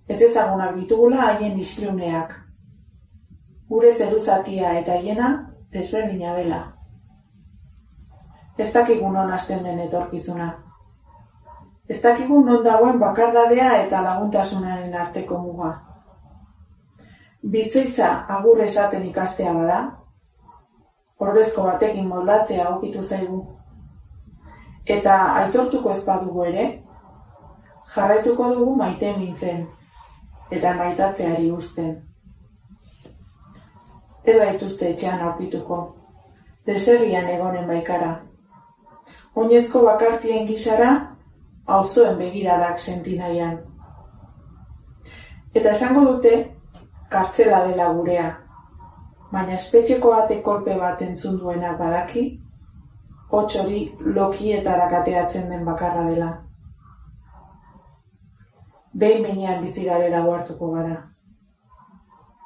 Ez 0.08 0.22
ezagunak 0.22 0.76
ditugula 0.76 1.28
haien 1.28 1.60
isluneak. 1.60 2.34
Gure 3.70 3.94
zeruzatia 3.94 4.74
eta 4.80 4.98
hiena 5.02 5.30
desberdina 5.72 6.34
dela. 6.36 6.62
Ez 8.58 8.72
dakigu 8.74 9.10
non 9.12 9.32
hasten 9.32 9.64
den 9.64 9.80
etorkizuna. 9.88 10.52
Ez 11.90 12.02
dakigu 12.02 12.44
non 12.46 12.64
dagoen 12.64 13.00
bakardadea 13.00 13.72
eta 13.86 14.02
laguntasunaren 14.02 14.94
arteko 14.94 15.40
muga. 15.42 15.72
Bizitza 17.44 18.12
agur 18.30 18.62
esaten 18.64 19.06
ikastea 19.06 19.54
bada, 19.54 19.80
ordezko 21.20 21.64
batekin 21.64 22.08
moldatzea 22.08 22.68
aukitu 22.70 23.04
zaigu. 23.04 23.42
Eta 24.86 25.16
aitortuko 25.40 25.92
ez 25.92 26.04
badugu 26.06 26.44
ere, 26.44 26.66
jarraituko 27.96 28.50
dugu 28.56 28.76
maite 28.76 29.14
mintzen, 29.18 29.68
eta 30.52 30.74
maitatzeari 30.76 31.52
uzten. 31.52 31.94
Ez 34.24 34.38
gaituzte 34.40 34.90
etxean 34.90 35.22
aurkituko, 35.22 35.80
deserrian 36.68 37.30
egonen 37.30 37.68
baikara. 37.68 38.12
Oinezko 39.36 39.86
bakartien 39.86 40.48
gisara, 40.48 40.92
auzoen 41.66 42.18
begiradak 42.18 42.80
senti 42.80 43.18
nahian. 43.20 43.58
Eta 45.54 45.72
esango 45.72 46.06
dute, 46.12 46.36
kartzela 47.10 47.64
dela 47.68 47.92
gurea, 47.94 48.30
baina 49.32 49.56
espetxeko 49.56 50.14
ate 50.14 50.42
kolpe 50.42 50.76
bat 50.80 51.02
entzun 51.02 51.40
duena 51.40 51.76
badaki, 51.78 52.43
hotx 53.34 53.60
hori 53.62 53.82
lokietara 54.18 54.88
kateatzen 54.96 55.50
den 55.50 55.66
bakarra 55.66 56.08
dela. 56.10 56.32
Behin 58.94 59.24
menean 59.28 59.62
bizigarera 59.66 60.24
guartuko 60.26 60.72
gara. 60.78 60.98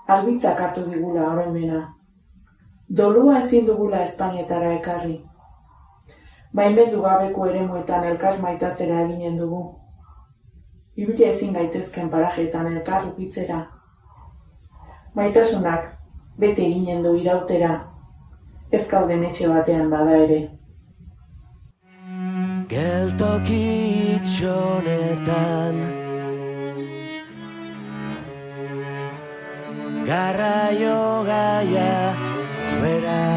Albitzak 0.07 0.59
hartu 0.59 0.89
digula 0.91 1.31
oroimena. 1.31 1.81
Dolua 2.97 3.39
ezin 3.39 3.65
dugula 3.67 4.05
Espainetara 4.09 4.77
ekarri 4.81 5.17
baimendu 6.57 7.01
gabeko 7.01 7.45
eremuetan 7.45 8.05
elkar 8.11 8.39
maitatzera 8.41 9.01
eginen 9.05 9.37
dugu. 9.37 9.61
Ibile 10.97 11.29
ezin 11.31 11.53
gaitezken 11.53 12.09
parajetan 12.09 12.71
elkar 12.71 13.05
ukitzera. 13.11 13.59
Maitasunak 15.15 15.91
bete 16.39 16.65
eginen 16.65 17.03
du 17.03 17.13
irautera, 17.21 17.73
ez 18.71 18.87
kauden 18.87 19.23
etxe 19.29 19.49
batean 19.53 19.89
bada 19.89 20.17
ere. 20.25 20.39
Geltoki 22.67 23.63
itxonetan 24.19 25.75
Garraio 30.09 31.23
gaia 31.29 31.93
bera 32.81 33.27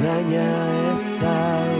oraina 0.00 0.48
ez 0.92 1.79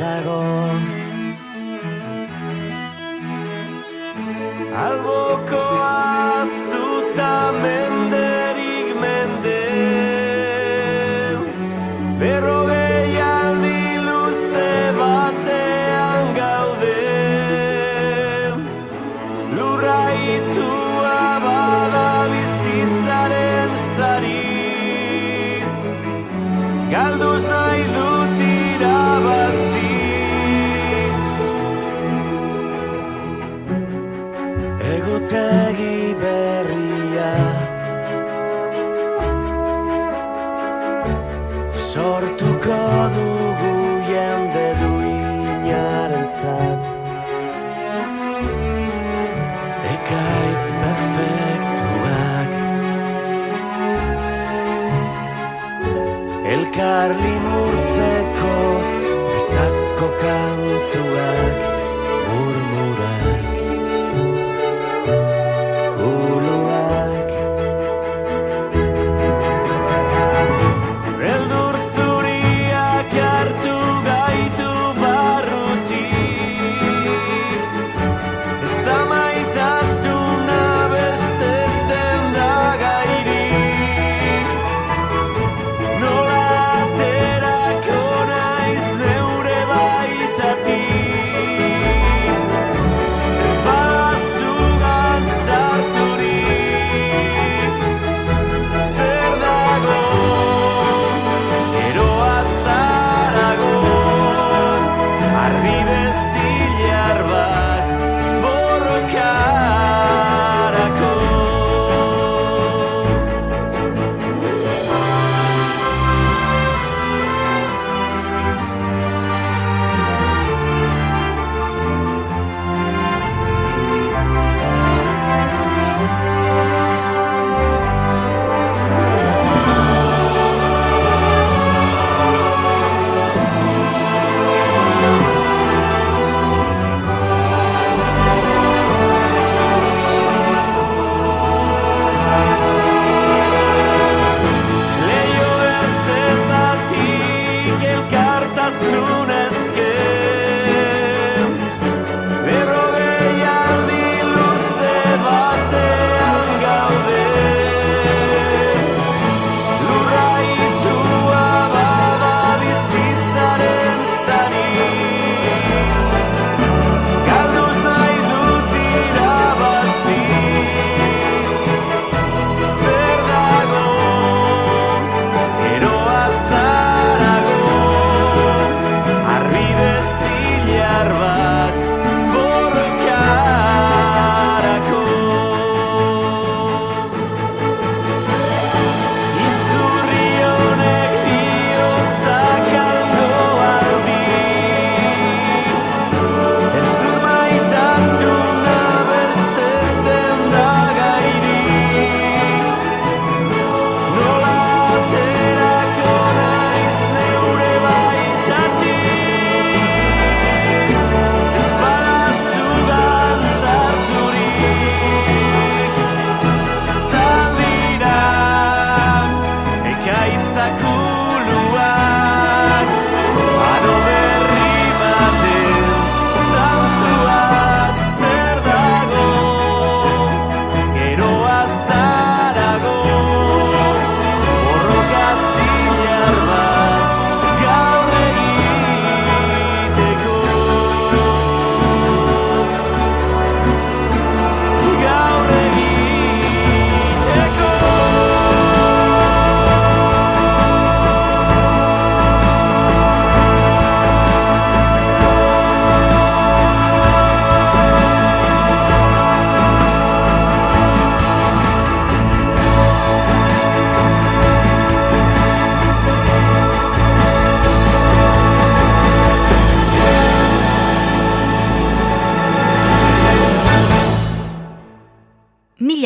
dago. 0.00 0.40
Alboko 4.84 5.60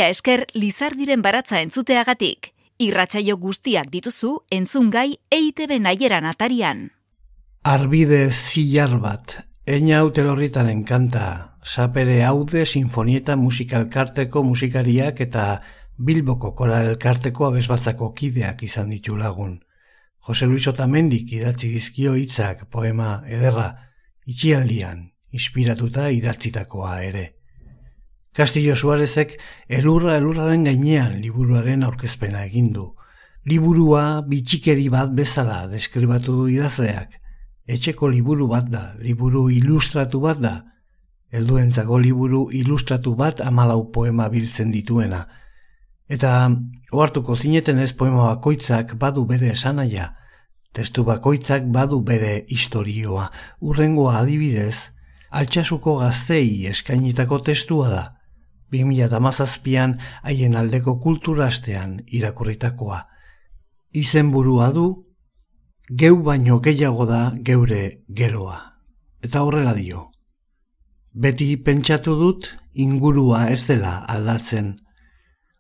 Mila 0.05 0.13
esker 0.13 0.43
Lizardiren 0.53 1.23
baratza 1.25 1.63
entzuteagatik. 1.65 2.51
Irratsaio 2.85 3.39
guztiak 3.41 3.87
dituzu 3.89 4.35
entzungai 4.53 5.15
EITB 5.33 5.79
naieran 5.81 6.27
atarian. 6.29 6.83
Arbide 7.65 8.19
zilar 8.31 8.99
bat, 9.01 9.39
eina 9.65 10.03
utelorritaren 10.05 10.83
kanta, 10.85 11.29
sapere 11.65 12.19
haude 12.29 12.67
sinfonieta 12.67 13.39
musikalkarteko 13.41 14.43
musikariak 14.45 15.23
eta 15.25 15.45
Bilboko 15.97 16.51
koral 16.53 16.91
elkarteko 16.91 17.47
abesbatzako 17.49 18.11
kideak 18.13 18.61
izan 18.69 18.93
ditu 18.93 19.17
lagun. 19.17 19.63
Jose 20.29 20.45
Luis 20.45 20.69
Otamendik 20.69 21.33
idatzi 21.33 21.71
dizkio 21.79 22.13
hitzak 22.13 22.67
poema 22.69 23.23
ederra, 23.25 23.71
itxialdian, 24.27 25.01
inspiratuta 25.33 26.11
idatzitakoa 26.13 26.99
ere. 27.09 27.25
Castillo 28.35 28.75
Suarezek 28.75 29.37
elurra 29.71 30.17
elurraren 30.19 30.65
gainean 30.67 31.21
liburuaren 31.23 31.85
aurkezpena 31.87 32.41
egin 32.49 32.73
du. 32.75 32.89
Liburua 33.47 34.25
bitxikeri 34.27 34.89
bat 34.91 35.13
bezala 35.15 35.69
deskribatu 35.71 36.35
du 36.41 36.47
idazleak. 36.51 37.13
Etxeko 37.71 38.09
liburu 38.11 38.49
bat 38.51 38.67
da, 38.73 38.83
liburu 38.99 39.45
ilustratu 39.55 40.19
bat 40.25 40.41
da. 40.43 40.55
Helduentzako 41.31 42.01
liburu 42.03 42.49
ilustratu 42.51 43.15
bat 43.15 43.41
amalau 43.41 43.93
poema 43.93 44.27
biltzen 44.29 44.75
dituena. 44.75 45.23
Eta 46.11 46.51
ohartuko 46.91 47.37
zineten 47.37 47.79
ez 47.79 47.93
poema 47.93 48.33
bakoitzak 48.33 48.97
badu 48.99 49.25
bere 49.31 49.53
esanaia. 49.53 50.09
Testu 50.75 51.07
bakoitzak 51.07 51.71
badu 51.71 52.03
bere 52.03 52.35
historioa. 52.49 53.31
Urrengoa 53.61 54.19
adibidez, 54.25 54.91
altxasuko 55.31 56.01
gaztei 56.03 56.67
eskainitako 56.75 57.39
testua 57.39 57.89
da. 57.95 58.05
2008an 58.75 59.99
haien 60.23 60.57
aldeko 60.57 60.99
kulturastean 61.01 62.01
irakurritakoa. 62.07 63.01
Izen 63.95 64.31
burua 64.35 64.71
du, 64.75 64.87
geu 65.91 66.17
baino 66.27 66.59
gehiago 66.61 67.07
da 67.07 67.33
geure 67.47 68.05
geroa. 68.09 68.59
Eta 69.23 69.43
horrela 69.47 69.75
dio. 69.75 70.11
Beti 71.15 71.55
pentsatu 71.57 72.17
dut 72.19 72.51
ingurua 72.75 73.47
ez 73.51 73.63
dela 73.69 74.01
aldatzen. 74.11 74.75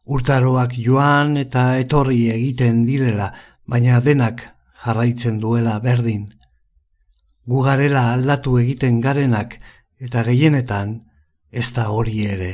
Urtaroak 0.04 0.74
joan 0.76 1.36
eta 1.40 1.78
etorri 1.78 2.26
egiten 2.34 2.82
direla, 2.84 3.30
baina 3.64 4.00
denak 4.00 4.42
jarraitzen 4.84 5.38
duela 5.40 5.78
berdin. 5.80 6.26
Gugarela 7.46 8.12
aldatu 8.12 8.58
egiten 8.58 9.00
garenak 9.00 9.56
eta 10.00 10.24
gehienetan 10.26 10.98
ez 11.52 11.70
da 11.72 11.88
hori 11.94 12.24
ere 12.26 12.52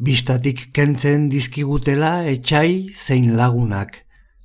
bistatik 0.00 0.70
kentzen 0.72 1.28
dizkigutela 1.28 2.24
etxai 2.24 2.88
zein 2.96 3.34
lagunak, 3.36 3.98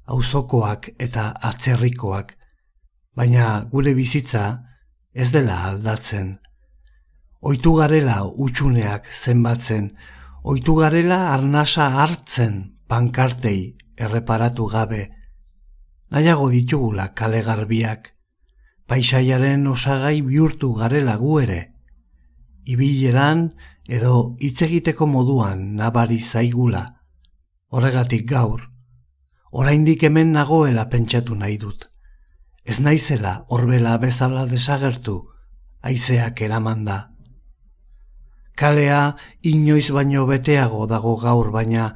auzokoak 0.06 0.90
eta 1.00 1.30
atzerrikoak, 1.50 2.34
baina 3.16 3.64
gure 3.72 3.94
bizitza 3.96 4.46
ez 5.14 5.32
dela 5.32 5.62
aldatzen. 5.70 6.36
Oitu 7.42 7.72
garela 7.80 8.18
utxuneak 8.28 9.08
zenbatzen, 9.08 9.94
oitu 10.44 10.76
garela 10.76 11.32
arnasa 11.34 11.88
hartzen 12.04 12.58
pankartei 12.92 13.78
erreparatu 13.96 14.68
gabe, 14.74 15.06
nahiago 16.12 16.50
ditugula 16.52 17.14
kale 17.16 17.42
garbiak, 17.48 18.12
paisaiaren 18.92 19.66
osagai 19.72 20.20
bihurtu 20.22 20.74
garela 20.76 21.16
gu 21.22 21.40
ere, 21.46 21.62
ibileran 22.66 23.48
edo 23.88 24.36
hitz 24.40 24.62
egiteko 24.66 25.08
moduan 25.08 25.76
nabari 25.76 26.20
zaigula. 26.20 27.02
Horregatik 27.70 28.26
gaur, 28.30 28.70
oraindik 29.52 30.04
hemen 30.04 30.32
nagoela 30.34 30.88
pentsatu 30.90 31.36
nahi 31.36 31.58
dut. 31.58 31.90
Ez 32.66 32.80
naizela 32.80 33.46
horbela 33.50 33.98
bezala 34.02 34.46
desagertu, 34.50 35.20
haizeak 35.82 36.42
eramanda. 36.42 37.12
Kalea 38.56 39.16
inoiz 39.44 39.92
baino 39.92 40.26
beteago 40.26 40.86
dago 40.88 41.18
gaur 41.22 41.52
baina 41.52 41.90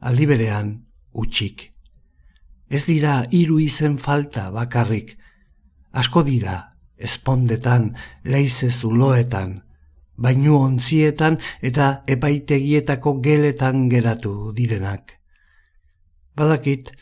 aldi 0.00 0.26
berean 0.26 0.72
utxik. 1.12 1.70
Ez 2.68 2.84
dira 2.84 3.22
hiru 3.30 3.60
izen 3.60 3.96
falta 3.98 4.50
bakarrik, 4.50 5.16
asko 5.92 6.22
dira, 6.26 6.74
espondetan, 6.96 7.92
leize 8.24 8.70
zuloetan, 8.70 9.60
bainu 10.22 10.56
ontzietan 10.58 11.38
eta 11.62 12.02
epaitegietako 12.06 13.16
geletan 13.24 13.88
geratu 13.90 14.52
direnak. 14.56 15.18
Badakit, 16.38 16.92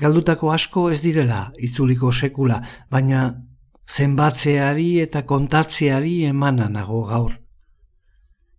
galdutako 0.00 0.52
asko 0.54 0.88
ez 0.90 1.00
direla 1.02 1.42
itzuliko 1.58 2.12
sekula, 2.12 2.62
baina 2.90 3.28
zenbatzeari 3.88 4.88
eta 5.04 5.22
kontatzeari 5.26 6.24
emana 6.30 6.68
nago 6.68 7.04
gaur. 7.10 7.36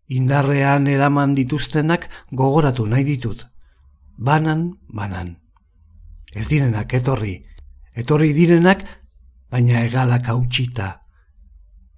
Indarrean 0.09 0.87
eraman 0.87 1.35
dituztenak 1.37 2.07
gogoratu 2.31 2.87
nahi 2.89 3.03
ditut. 3.05 3.43
Banan, 4.17 4.71
banan. 4.89 5.35
Ez 6.33 6.47
direnak 6.49 6.93
etorri. 6.93 7.35
Etorri 7.93 8.33
direnak, 8.33 8.81
baina 9.51 9.83
egalak 9.85 10.29
hautsita. 10.33 10.89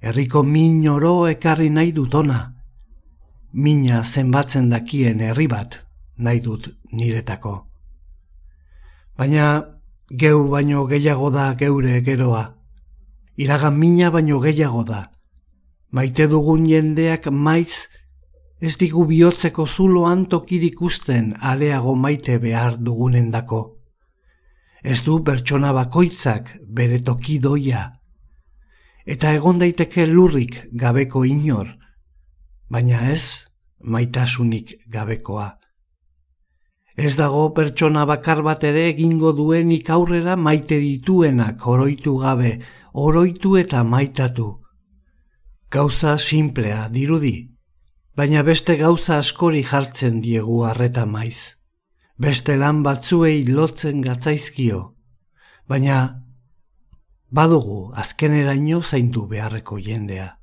Herriko 0.01 0.41
min 0.41 0.87
oro 0.89 1.27
ekarri 1.29 1.69
nahi 1.69 1.91
dut 1.93 2.15
ona. 2.17 2.39
Mina 3.53 4.01
zenbatzen 4.03 4.71
dakien 4.71 5.19
herri 5.21 5.45
bat 5.47 5.77
nahi 6.17 6.41
dut 6.41 6.71
niretako. 6.91 7.53
Baina 9.17 9.45
geu 10.09 10.47
baino 10.49 10.87
gehiago 10.89 11.29
da 11.29 11.53
geure 11.53 12.01
geroa. 12.01 12.41
Iragan 13.37 13.77
mina 13.77 14.09
baino 14.09 14.39
gehiago 14.41 14.83
da. 14.83 15.03
Maite 15.91 16.27
dugun 16.27 16.65
jendeak 16.65 17.29
maiz 17.29 17.85
ez 18.59 18.77
digu 18.81 19.05
bihotzeko 19.05 19.67
zuloan 19.67 20.25
tokirik 20.25 20.81
usten 20.81 21.35
aleago 21.39 21.95
maite 21.95 22.39
behar 22.39 22.77
dugunendako. 22.77 23.63
Ez 24.81 25.03
du 25.05 25.21
pertsona 25.23 25.73
bakoitzak 25.77 26.55
bere 26.65 27.03
toki 27.05 27.37
doia 27.37 28.00
eta 29.05 29.33
egon 29.33 29.59
daiteke 29.59 30.05
lurrik 30.07 30.67
gabeko 30.73 31.23
inor, 31.25 31.73
baina 32.69 33.11
ez 33.11 33.47
maitasunik 33.79 34.75
gabekoa. 34.87 35.57
Ez 36.95 37.15
dago 37.15 37.49
pertsona 37.55 38.05
bakar 38.05 38.41
bat 38.43 38.63
ere 38.67 38.87
egingo 38.89 39.31
duenik 39.33 39.89
aurrera 39.89 40.35
maite 40.35 40.77
dituenak 40.79 41.65
oroitu 41.67 42.17
gabe, 42.19 42.59
oroitu 42.93 43.55
eta 43.57 43.83
maitatu. 43.83 44.59
Gauza 45.71 46.17
simplea 46.19 46.89
dirudi, 46.91 47.51
baina 48.15 48.43
beste 48.43 48.75
gauza 48.77 49.17
askori 49.17 49.63
jartzen 49.63 50.19
diegu 50.21 50.63
harreta 50.67 51.05
maiz. 51.05 51.55
Beste 52.19 52.57
lan 52.57 52.83
batzuei 52.83 53.45
lotzen 53.47 54.01
gatzaizkio, 54.01 54.81
baina 55.67 56.20
badugu 57.31 57.91
azkeneraino 57.95 58.81
zaindu 58.81 59.25
beharreko 59.27 59.79
jendea. 59.79 60.35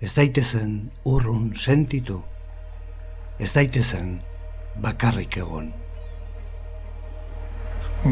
Ez 0.00 0.12
daitezen 0.14 0.90
urrun 1.04 1.50
sentitu, 1.58 2.20
ez 3.38 3.50
daitezen 3.52 4.20
bakarrik 4.80 5.36
egon. 5.42 5.72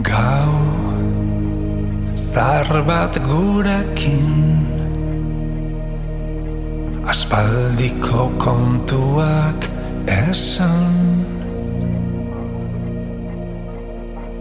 Gau, 0.04 0.58
zar 2.18 2.68
bat 2.84 3.16
gurekin, 3.24 4.34
aspaldiko 7.08 8.28
kontuak 8.42 9.70
esan, 10.18 11.37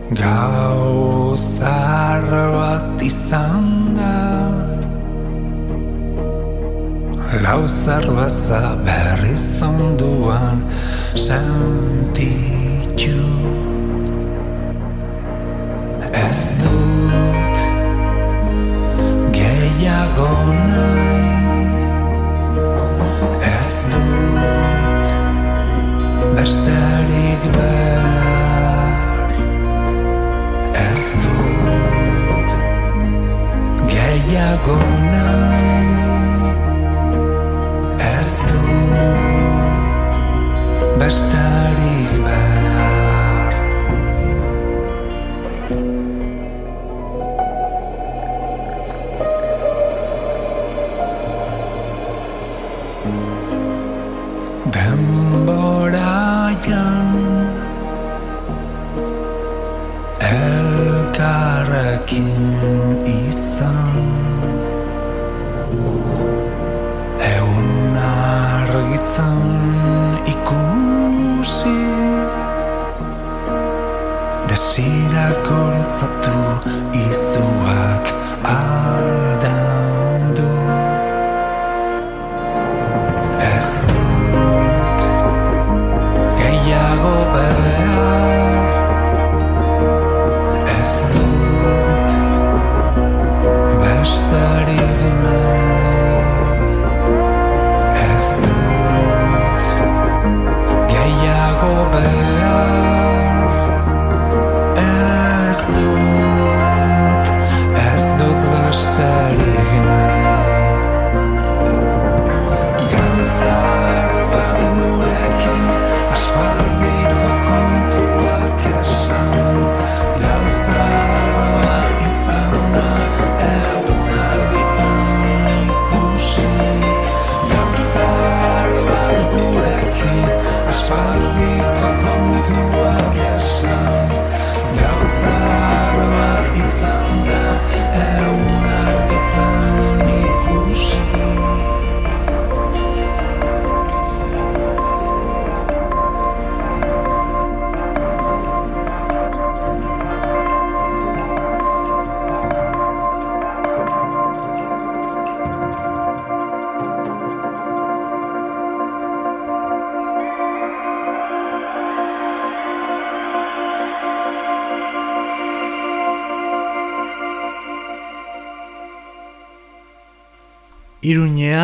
Gau 0.08 1.36
zar 1.36 2.24
bat 2.32 2.96
izan 3.04 3.92
da. 3.92 4.48
Lau 7.44 7.68
zar 7.68 8.08
baza 8.16 8.80
berri 8.88 9.36
zonduan 9.36 10.64
sentitu. 11.12 13.20
Ez 16.16 16.56
dut 16.64 17.58
gehiago 19.36 20.32
Ez 23.44 23.72
dut 23.92 25.08
besterik 26.36 27.42
behar 27.52 28.17
gehiago 34.38 34.78
nahi 35.14 35.74
Ez 38.08 38.32
dut 38.50 40.14
bestarik 41.00 42.12
behar. 42.26 43.54
Denbora 54.76 56.22
jan 56.68 57.10
Elkarrekin 60.38 62.28
शत्रु 76.00 76.47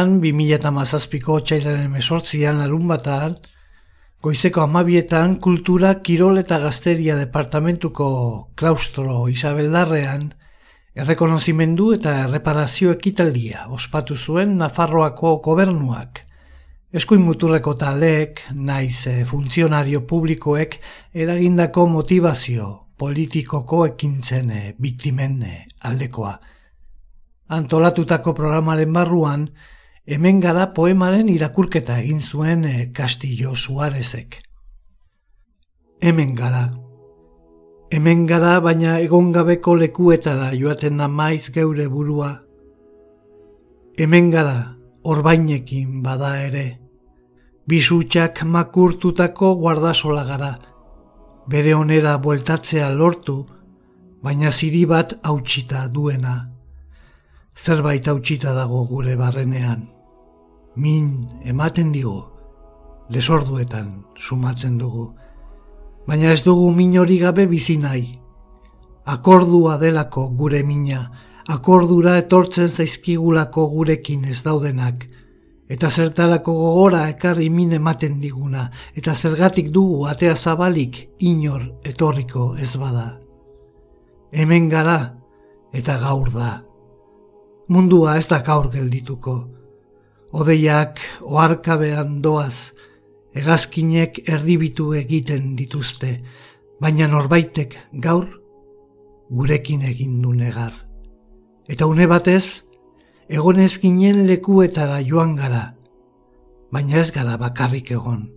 Iruñean, 0.03 0.19
2008ko 0.19 1.39
txailaren 1.47 1.91
mesortzian 1.91 2.57
larun 2.59 2.87
batan, 2.87 3.37
goizeko 4.21 4.61
amabietan 4.61 5.37
kultura, 5.39 6.01
kirol 6.03 6.37
eta 6.37 6.59
gazteria 6.59 7.15
departamentuko 7.15 8.51
klaustro 8.55 9.29
Isabeldarrean, 9.29 10.33
errekonozimendu 10.95 11.93
eta 11.93 12.25
erreparazio 12.25 12.91
ekitaldia 12.91 13.67
ospatu 13.69 14.15
zuen 14.15 14.57
Nafarroako 14.57 15.37
gobernuak. 15.45 16.21
Eskuin 16.93 17.21
muturreko 17.21 17.73
taldeek, 17.73 18.41
naiz 18.53 19.07
eh, 19.07 19.23
funtzionario 19.25 20.03
publikoek 20.05 20.79
eragindako 21.13 21.87
motivazio 21.87 22.89
politikoko 22.97 23.85
ekintzen 23.85 24.51
eh, 24.51 24.73
biktimen 24.77 25.43
eh, 25.43 25.61
aldekoa. 25.81 26.39
Antolatutako 27.49 28.33
programaren 28.33 28.93
barruan, 28.93 29.47
hemen 30.05 30.41
gara 30.41 30.67
poemaren 30.73 31.29
irakurketa 31.31 31.97
egin 32.01 32.19
zuen 32.19 32.65
eh, 32.65 32.91
Castillo 32.93 33.55
Suarezek. 33.55 34.41
Hemen 36.01 36.35
gara. 36.35 36.73
Hemen 37.91 38.25
gara 38.27 38.59
baina 38.61 38.97
egongabeko 38.99 39.75
lekuetara 39.79 40.51
joaten 40.57 40.97
da 40.97 41.07
maiz 41.07 41.49
geure 41.55 41.87
burua. 41.87 42.31
Hemen 43.97 44.31
gara, 44.31 44.75
orbainekin 45.03 46.01
bada 46.03 46.35
ere. 46.41 46.65
Bisutxak 47.69 48.43
makurtutako 48.43 49.55
guardasola 49.61 50.25
gara. 50.25 50.53
Bere 51.47 51.75
onera 51.75 52.17
bueltatzea 52.17 52.89
lortu, 52.89 53.45
baina 54.23 54.51
ziri 54.51 54.85
bat 54.85 55.15
hautsita 55.23 55.87
duena. 55.87 56.35
Zerbait 57.55 58.07
hautsita 58.07 58.53
dago 58.55 58.87
gure 58.89 59.15
barrenean. 59.15 59.92
Min 60.75 61.27
ematen 61.45 61.91
digu, 61.93 62.23
desorduetan 63.13 64.03
sumatzen 64.17 64.79
dugu. 64.81 65.11
Baina 66.07 66.31
ez 66.33 66.41
dugu 66.43 66.71
min 66.73 66.97
hori 66.97 67.19
gabe 67.21 67.45
bizi 67.47 67.77
nahi. 67.77 68.19
Akordua 69.05 69.77
delako 69.77 70.29
gure 70.29 70.63
mina, 70.63 71.11
akordura 71.47 72.17
etortzen 72.17 72.67
zaizkigulako 72.67 73.67
gurekin 73.69 74.25
ez 74.25 74.41
daudenak. 74.43 75.05
Eta 75.69 75.89
zertarako 75.89 76.53
gogora 76.53 77.07
ekarri 77.09 77.49
min 77.49 77.71
ematen 77.73 78.19
diguna, 78.19 78.69
eta 78.95 79.13
zergatik 79.13 79.69
dugu 79.71 80.05
atea 80.09 80.35
zabalik 80.35 81.03
inor 81.19 81.69
etorriko 81.83 82.55
ez 82.57 82.75
bada. 82.77 83.19
Hemen 84.31 84.69
gara, 84.69 85.13
eta 85.73 85.99
gaur 86.01 86.33
da. 86.33 86.63
Mundua 87.69 88.17
ez 88.17 88.27
da 88.27 88.41
gaur 88.41 88.71
geldituko. 88.73 89.62
Odeiak 90.33 90.99
oarkabean 91.21 92.21
doaz, 92.25 92.73
hegazkinek 93.37 94.23
erdibitu 94.29 94.93
egiten 94.97 95.53
dituzte, 95.57 96.15
baina 96.81 97.07
norbaitek 97.07 97.75
gaur 98.01 98.25
gurekin 99.29 99.83
egin 99.85 100.21
du 100.21 100.33
negar. 100.33 100.73
Eta 101.69 101.87
une 101.87 102.07
batez, 102.09 102.63
egonez 103.29 103.77
ginen 103.81 104.25
lekuetara 104.27 104.99
joan 105.05 105.35
gara, 105.37 105.75
baina 106.73 106.99
ez 107.01 107.11
gara 107.15 107.37
bakarrik 107.37 107.91
egon. 107.91 108.27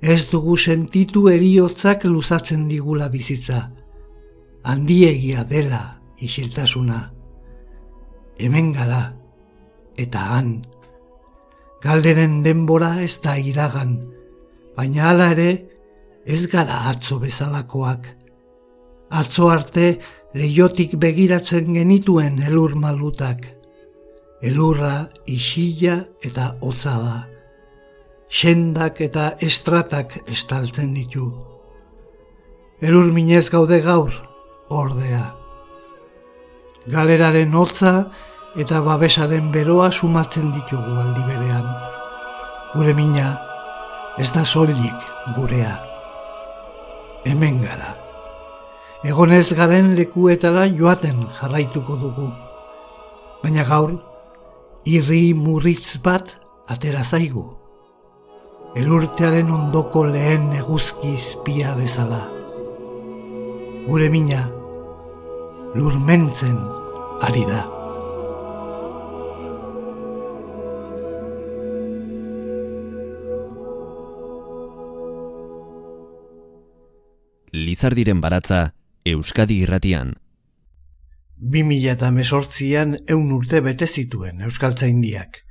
Ez 0.00 0.28
dugu 0.30 0.56
sentitu 0.56 1.26
eriotzak 1.32 2.04
luzatzen 2.04 2.66
digula 2.68 3.08
bizitza, 3.08 3.70
handiegia 4.62 5.44
dela 5.44 6.00
isiltasuna. 6.18 7.00
Hemen 8.38 8.72
gara, 8.72 9.02
eta 9.96 10.26
han. 10.32 10.58
Galderen 11.84 12.42
denbora 12.44 13.02
ez 13.04 13.18
da 13.20 13.36
iragan, 13.36 13.98
baina 14.76 15.10
hala 15.10 15.30
ere 15.34 15.50
ez 16.26 16.46
gara 16.48 16.86
atzo 16.90 17.18
bezalakoak. 17.20 18.08
Atzo 19.10 19.50
arte 19.52 19.98
leiotik 20.34 20.96
begiratzen 21.00 21.74
genituen 21.76 22.40
elur 22.48 22.74
malutak. 22.74 23.46
Elurra 24.42 25.06
isila 25.26 26.00
eta 26.24 26.54
hotza 26.60 26.96
da. 27.02 27.16
Sendak 28.28 29.00
eta 29.00 29.30
estratak 29.40 30.16
estaltzen 30.26 30.94
ditu. 30.96 31.28
Elur 32.82 33.12
minez 33.12 33.46
gaude 33.52 33.78
gaur, 33.84 34.12
ordea. 34.68 35.24
Galeraren 36.90 37.54
hotza 37.54 37.92
eta 38.56 38.80
babesaren 38.80 39.50
beroa 39.52 39.90
sumatzen 39.92 40.52
ditugu 40.54 40.96
aldi 41.02 41.22
berean. 41.28 41.66
Gure 42.72 42.94
mina 42.96 43.34
ez 44.18 44.30
da 44.32 44.44
soilik 44.44 45.04
gurea. 45.36 45.76
Hemen 47.24 47.60
gara. 47.60 47.92
Egonez 49.04 49.52
garen 49.54 49.92
lekuetara 49.98 50.64
joaten 50.72 51.26
jarraituko 51.38 51.98
dugu. 52.00 52.30
Baina 53.42 53.64
gaur, 53.68 53.92
irri 54.84 55.34
murritz 55.34 55.98
bat 56.02 56.36
atera 56.68 57.04
zaigu. 57.04 57.46
elurtearen 58.76 59.50
ondoko 59.50 60.02
lehen 60.04 60.50
eguzki 60.52 61.14
izpia 61.16 61.72
bezala. 61.78 62.26
Gure 63.86 64.10
mina, 64.12 64.42
lurmentzen 65.74 66.60
ari 67.24 67.46
da. 67.48 67.75
Lizardiren 77.52 78.20
baratza 78.20 78.72
Euskadi 79.04 79.60
irratian. 79.62 80.14
2018an 81.52 82.96
eun 83.12 83.32
urte 83.36 83.60
bete 83.60 83.86
zituen 83.86 84.40
Euskaltzaindiak. 84.48 85.42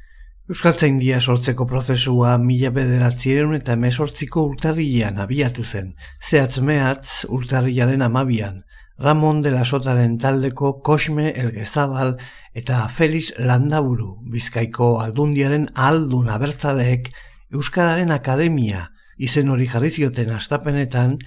Euskaltzaindia 0.49 1.21
sortzeko 1.21 1.65
prozesua 1.65 2.37
mila 2.37 2.69
bederatzireun 2.75 3.55
eta 3.57 3.75
mesortziko 3.75 4.43
urtarrilean 4.49 5.17
abiatu 5.23 5.63
zen, 5.63 5.95
zehatz 6.21 6.59
mehatz 6.59 7.25
urtarrilaren 7.29 8.01
amabian, 8.01 8.63
Ramon 8.97 9.41
de 9.41 9.51
la 9.51 9.65
Sotaren 9.65 10.17
taldeko 10.17 10.81
Kosme 10.81 11.31
Elgezabal 11.35 12.13
eta 12.53 12.85
Felix 12.87 13.33
Landaburu, 13.39 14.21
bizkaiko 14.31 14.99
aldundiaren 15.03 15.67
aldun 15.75 16.29
abertzaleek 16.31 17.09
Euskararen 17.51 18.11
Akademia 18.11 18.91
izen 19.17 19.49
hori 19.49 19.67
jarri 19.67 19.91
zioten 19.91 20.31
astapenetan 20.31 21.17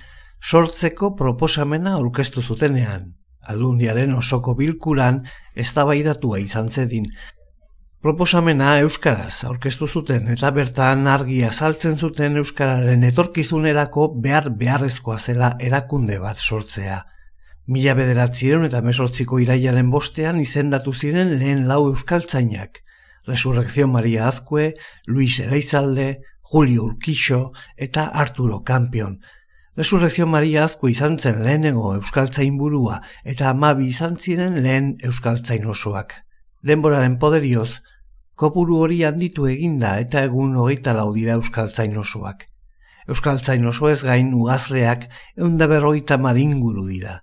sortzeko 0.43 1.15
proposamena 1.17 1.95
aurkeztu 1.99 2.43
zutenean. 2.43 3.15
Aldundiaren 3.49 4.15
osoko 4.15 4.55
bilkuran 4.55 5.23
eztabaidatua 5.57 6.39
izan 6.39 6.69
zedin. 6.69 7.07
Proposamena 8.03 8.77
euskaraz 8.79 9.45
aurkeztu 9.49 9.89
zuten 9.89 10.29
eta 10.31 10.51
bertan 10.55 11.07
argi 11.11 11.41
azaltzen 11.43 11.97
zuten 11.97 12.37
euskararen 12.39 13.03
etorkizunerako 13.09 14.05
behar 14.23 14.51
beharrezkoa 14.61 15.19
zela 15.19 15.55
erakunde 15.59 16.19
bat 16.23 16.39
sortzea. 16.39 17.01
Mila 17.67 17.95
bederatzireun 17.99 18.69
eta 18.69 18.81
mesortziko 18.87 19.41
iraiaren 19.43 19.91
bostean 19.91 20.39
izendatu 20.41 20.95
ziren 20.95 21.35
lehen 21.41 21.67
lau 21.69 21.89
euskaltzainak. 21.89 22.79
Resurrekzion 23.27 23.91
Maria 23.93 24.29
Azkue, 24.29 24.71
Luis 25.07 25.41
Eleizalde, 25.41 26.21
Julio 26.53 26.85
Urquixo 26.85 27.53
eta 27.77 28.07
Arturo 28.15 28.63
Campion. 28.65 29.19
Resurrekzion 29.79 30.27
Maria 30.27 30.65
Azkue 30.67 30.91
izan 30.91 31.13
zen 31.23 31.37
lehenengo 31.47 31.93
euskaltzain 31.95 32.57
burua 32.59 32.97
eta 33.33 33.53
amabi 33.53 33.85
izan 33.93 34.17
ziren 34.19 34.57
lehen 34.65 34.89
euskaltzain 35.07 35.69
osoak. 35.71 36.17
Denboraren 36.67 37.15
poderioz, 37.23 37.77
kopuru 38.35 38.81
hori 38.83 39.05
handitu 39.07 39.47
eginda 39.47 39.93
eta 40.03 40.25
egun 40.27 40.57
hogeita 40.59 40.97
laudira 40.99 41.37
euskaltzain 41.39 41.95
osoak. 42.03 42.43
Euskaltzain 43.07 43.71
oso 43.71 43.87
ez 43.93 44.01
gain 44.03 44.35
ugazleak 44.35 45.07
eunda 45.37 45.71
berroita 45.71 46.19
maringuru 46.19 46.89
dira. 46.89 47.21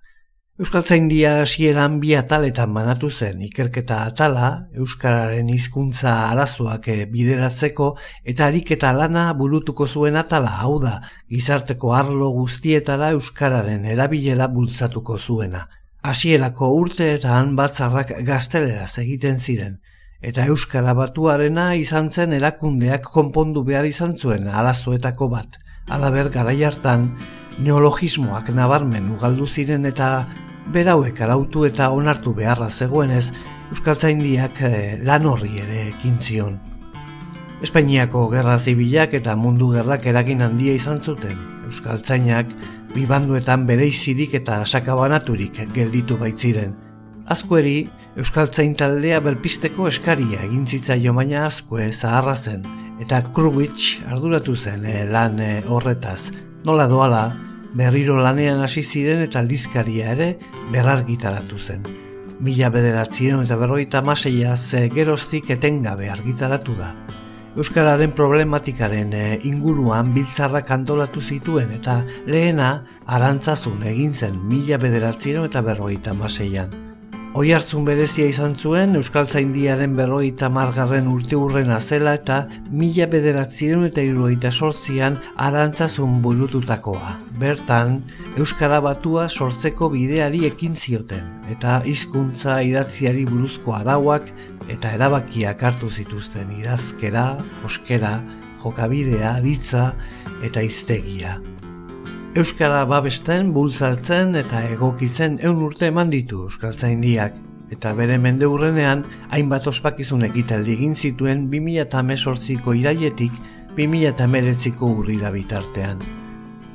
Euskaltzain 0.56 1.04
dia 1.10 1.42
hasieran 1.42 1.98
bi 2.00 2.14
ataletan 2.16 2.70
banatu 2.72 3.10
zen 3.10 3.42
ikerketa 3.44 3.98
atala, 4.08 4.46
Euskararen 4.72 5.50
hizkuntza 5.52 6.14
arazoak 6.30 6.88
bideratzeko 7.12 7.90
eta 8.32 8.46
ariketa 8.46 8.94
lana 8.96 9.26
burutuko 9.36 9.84
zuen 9.86 10.16
atala 10.16 10.54
hau 10.62 10.78
da, 10.80 10.94
gizarteko 11.28 11.92
arlo 11.92 12.30
guztietara 12.38 13.10
Euskararen 13.18 13.84
erabilera 13.84 14.48
bultzatuko 14.48 15.18
zuena. 15.18 15.66
Hasierako 16.00 16.72
urteetan 16.78 17.52
batzarrak 17.60 18.16
gazteleraz 18.24 18.94
egiten 19.04 19.36
ziren, 19.36 19.76
eta 20.22 20.48
Euskara 20.48 20.96
batuarena 20.96 21.74
izan 21.76 22.08
zen 22.08 22.32
erakundeak 22.32 23.04
konpondu 23.04 23.60
behar 23.68 23.84
izan 23.84 24.16
zuen 24.16 24.48
arazoetako 24.48 25.28
bat. 25.36 25.60
Alaber 25.92 26.32
garai 26.32 26.62
hartan, 26.64 27.10
neologismoak 27.60 28.48
nabarmen 28.56 29.12
ugaldu 29.12 29.46
ziren 29.46 29.84
eta 29.88 30.08
berauek 30.72 31.20
arautu 31.20 31.64
eta 31.66 31.90
onartu 31.94 32.34
beharra 32.34 32.70
zegoenez, 32.70 33.30
Euskaltzaindiak 33.74 34.60
eh, 34.62 34.98
lan 35.02 35.26
horri 35.26 35.58
ere 35.58 35.88
ekin 35.88 36.20
zion. 36.22 36.58
Espainiako 37.64 38.28
gerra 38.30 38.58
zibilak 38.58 39.14
eta 39.16 39.34
mundu 39.36 39.72
gerrak 39.72 40.06
eragin 40.06 40.44
handia 40.44 40.74
izan 40.76 41.00
zuten. 41.00 41.38
Euskaltzainak 41.66 42.52
bibanduetan 42.94 43.64
bereizirik 43.66 44.36
eta 44.38 44.60
sakabanaturik 44.66 45.58
gelditu 45.74 46.18
baitziren. 46.20 46.76
Azkueri, 47.26 47.88
Euskaltzain 48.16 48.76
taldea 48.78 49.18
berpisteko 49.24 49.88
eskaria 49.90 50.44
egin 50.46 50.66
zitzaio 50.66 51.12
baina 51.16 51.46
azkue 51.48 51.88
zaharra 51.92 52.36
zen, 52.36 52.62
eta 53.02 53.18
Krubitsch 53.34 54.04
arduratu 54.06 54.54
zen 54.56 54.86
eh, 54.86 55.02
lan 55.10 55.40
eh, 55.42 55.58
horretaz. 55.66 56.30
Nola 56.64 56.86
doala, 56.88 57.24
berriro 57.76 58.16
lanean 58.16 58.62
hasi 58.64 58.82
ziren 58.82 59.20
eta 59.20 59.42
aldizkaria 59.42 60.12
ere 60.14 60.28
berargitaratu 60.72 61.58
zen. 61.60 61.82
Mila 62.40 62.70
bederatzien 62.72 63.42
eta 63.42 63.58
berroita 63.60 64.00
maseia 64.02 64.56
ze 64.56 64.88
geroztik 64.92 65.50
etengabe 65.50 66.08
argitaratu 66.10 66.76
da. 66.80 66.94
Euskararen 67.56 68.12
problematikaren 68.16 69.12
eh, 69.16 69.38
inguruan 69.48 70.12
biltzarrak 70.16 70.70
antolatu 70.70 71.20
zituen 71.20 71.72
eta 71.76 72.02
lehena 72.26 72.72
arantzazun 73.06 73.84
egin 73.92 74.12
zen 74.12 74.40
mila 74.48 74.80
bederatzien 74.80 75.44
eta 75.44 75.64
berroita 75.64 76.12
maseian. 76.16 76.85
Oi 77.36 77.50
hartzun 77.52 77.84
berezia 77.84 78.24
izan 78.32 78.54
zuen 78.56 78.96
Euskaltzaindiaren 78.96 79.92
berroita 79.98 80.48
margarren 80.48 81.10
urte 81.12 81.36
urrena 81.36 81.76
zela 81.84 82.14
eta 82.16 82.38
mila 82.72 83.04
bederatzireun 83.12 83.82
eta 83.90 84.00
iruroita 84.00 84.48
sortzian 84.48 85.18
arantzazun 85.46 86.22
burututakoa. 86.24 87.10
Bertan, 87.42 87.98
Euskara 88.40 88.78
batua 88.86 89.26
sortzeko 89.28 89.90
bideari 89.92 90.46
ekin 90.48 90.78
zioten 90.80 91.26
eta 91.52 91.82
hizkuntza 91.84 92.56
idatziari 92.70 93.26
buruzko 93.28 93.76
arauak 93.82 94.32
eta 94.72 94.94
erabakiak 94.96 95.66
hartu 95.68 95.92
zituzten 95.92 96.56
idazkera, 96.56 97.26
joskera, 97.60 98.14
jokabidea, 98.64 99.36
ditza 99.44 99.90
eta 100.40 100.64
iztegia. 100.64 101.36
Euskara 102.36 102.82
babesten, 102.84 103.54
bultzatzen 103.54 104.34
eta 104.36 104.58
egokitzen 104.68 105.38
eun 105.48 105.62
urte 105.64 105.86
eman 105.88 106.10
ditu 106.12 106.42
Euskaltzaindiak 106.44 107.38
eta 107.72 107.94
bere 107.96 108.18
mende 108.20 108.44
hurrenean 108.44 109.06
hainbat 109.32 109.70
ospakizun 109.72 110.26
ekitaldi 110.28 110.74
egin 110.74 110.92
zituen 110.92 111.46
2018ko 111.54 112.74
iraietik 112.76 113.40
2019ko 113.78 114.92
urrira 114.98 115.32
bitartean. 115.32 116.04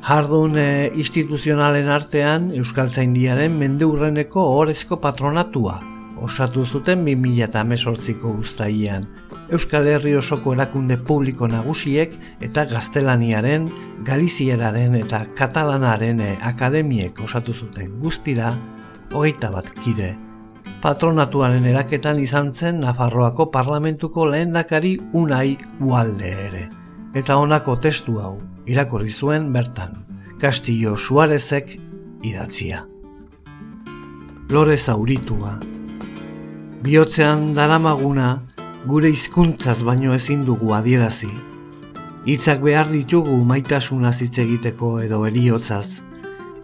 Jardun 0.10 0.58
e, 0.58 0.68
instituzionalen 0.98 1.94
artean 1.94 2.50
Euskaltzaindiaren 2.58 3.54
mende 3.62 3.86
hurreneko 3.86 4.50
orezko 4.58 4.98
patronatua 5.06 5.78
osatu 6.22 6.66
zuten 6.66 7.06
2018ko 7.06 8.36
guztaian. 8.38 9.08
Euskal 9.52 9.88
Herri 9.88 10.16
osoko 10.16 10.54
erakunde 10.54 10.98
publiko 10.98 11.48
nagusiek 11.48 12.14
eta 12.40 12.66
gaztelaniaren, 12.70 13.68
galizieraren 14.08 14.96
eta 15.02 15.26
katalanaren 15.36 16.22
akademiek 16.42 17.20
osatu 17.24 17.54
zuten 17.54 17.98
guztira, 18.00 18.54
hogeita 19.14 19.52
bat 19.52 19.72
kide. 19.84 20.14
Patronatuaren 20.82 21.66
eraketan 21.70 22.20
izan 22.20 22.54
zen 22.54 22.80
Nafarroako 22.82 23.52
parlamentuko 23.54 24.26
lehendakari 24.30 24.96
unai 25.14 25.58
ualde 25.80 26.32
ere. 26.48 26.64
Eta 27.14 27.36
honako 27.38 27.76
testu 27.78 28.18
hau, 28.22 28.40
irakorri 28.66 29.12
zuen 29.12 29.52
bertan, 29.54 30.06
Castillo 30.42 30.96
Suarezek 30.98 31.76
idatzia. 32.24 32.86
Lore 34.52 34.78
zauritua, 34.78 35.60
bihotzean 36.82 37.52
daramaguna, 37.54 38.42
gure 38.90 39.12
hizkuntzaz 39.14 39.82
baino 39.86 40.16
ezin 40.16 40.46
dugu 40.46 40.74
adierazi. 40.74 41.30
Hitzak 42.26 42.62
behar 42.66 42.90
ditugu 42.90 43.36
maitasuna 43.46 44.12
hitz 44.18 44.38
egiteko 44.42 44.96
edo 45.06 45.22
eriotzaz. 45.28 46.02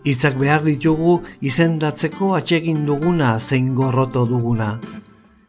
Hitzak 0.05 0.37
behar 0.41 0.63
ditugu 0.65 1.19
izendatzeko 1.41 2.33
atsegin 2.37 2.85
duguna 2.89 3.37
zein 3.39 3.73
gorroto 3.75 4.25
duguna. 4.25 4.79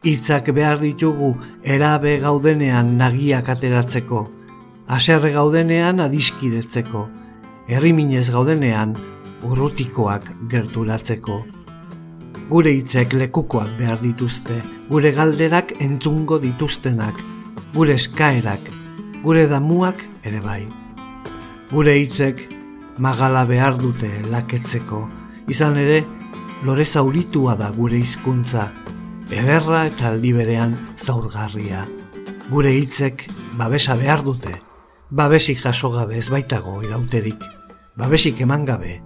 Hitzak 0.05 0.53
behar 0.53 0.79
ditugu 0.81 1.33
erabe 1.63 2.17
gaudenean 2.21 2.95
nagiak 2.97 3.49
ateratzeko. 3.49 4.27
Aserre 4.87 5.31
gaudenean 5.33 5.99
adiskidetzeko. 6.05 7.07
Herriminez 7.69 8.29
gaudenean 8.33 8.95
urrutikoak 9.45 10.29
gerturatzeko 10.49 11.45
gure 12.49 12.71
hitzek 12.73 13.13
lekukoak 13.13 13.75
behar 13.77 13.99
dituzte, 14.01 14.55
gure 14.89 15.11
galderak 15.13 15.75
entzungo 15.85 16.39
dituztenak, 16.41 17.17
gure 17.75 17.93
eskaerak, 17.93 18.71
gure 19.21 19.45
damuak 19.51 20.01
ere 20.25 20.39
bai. 20.41 20.63
Gure 21.69 21.93
hitzek 21.99 22.41
magala 22.97 23.43
behar 23.45 23.77
dute 23.77 24.09
laketzeko, 24.31 25.03
izan 25.47 25.77
ere, 25.77 25.99
lore 26.65 26.85
zauritua 26.85 27.53
da 27.59 27.69
gure 27.75 27.99
hizkuntza, 28.01 28.71
ederra 29.29 29.83
eta 29.91 30.09
aldi 30.09 30.31
berean 30.33 30.73
zaurgarria. 30.97 31.83
Gure 32.49 32.71
hitzek 32.73 33.27
babesa 33.59 33.93
behar 33.99 34.25
dute, 34.25 34.55
babesik 35.11 35.61
jaso 35.61 35.93
gabe 35.93 36.17
ez 36.17 36.25
baitago 36.33 36.79
irauterik, 36.81 37.45
babesik 37.97 38.41
eman 38.41 38.65
gabe 38.65 38.97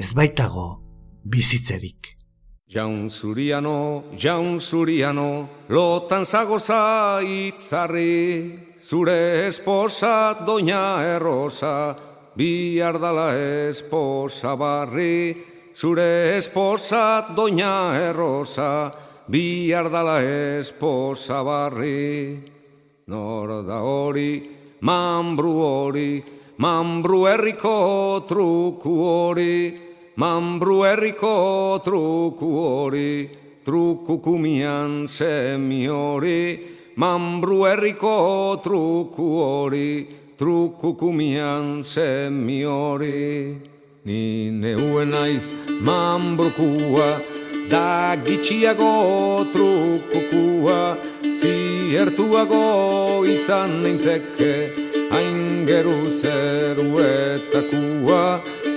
ez 0.00 0.14
baitago 0.16 0.70
bizitzerik. 1.28 2.19
Jaun 2.70 3.10
zuriano, 3.10 4.04
jaun 4.14 4.60
zuriano, 4.60 5.48
lotan 5.68 6.24
zagoza 6.24 7.18
itzarri, 7.18 8.78
zure 8.78 9.48
esposa 9.48 10.38
doña 10.46 11.02
errosa, 11.02 11.96
bi 12.36 12.78
ardala 12.78 13.34
esposa 13.66 14.54
barri, 14.54 15.34
zure 15.74 16.38
esposa 16.38 17.26
doña 17.34 17.90
errosa, 17.98 18.94
bi 19.26 19.72
ardala 19.74 20.22
esposa 20.22 21.42
barri. 21.42 22.38
Nor 23.08 23.66
da 23.66 23.82
hori, 23.82 24.46
mambru 24.82 25.58
hori, 25.58 26.22
mambru 26.58 27.26
herriko 27.26 28.22
truku 28.28 28.94
hori, 29.02 29.89
Mambru 30.20 30.84
herriko 30.84 31.80
truku 31.82 32.48
hori, 32.60 33.30
truku 33.64 34.20
kumian 34.20 35.08
semi 35.08 35.86
hori, 35.86 36.60
Mambru 36.98 37.64
herriko 37.64 38.60
truku 38.62 39.28
hori, 39.40 40.06
truku 40.36 40.92
kumian 41.00 41.86
semi 41.86 42.60
hori. 42.64 43.56
Ni 44.04 44.50
neuen 44.50 45.08
naiz 45.08 45.48
mambrukua, 45.80 47.08
da 47.70 48.14
gitxiago 48.20 49.48
trukukua, 49.54 50.98
ziertuago 51.32 53.24
izan 53.24 53.80
neinteke, 53.84 54.52
hain 55.12 55.64
geru 55.64 56.12
zeruetakua, 56.20 57.79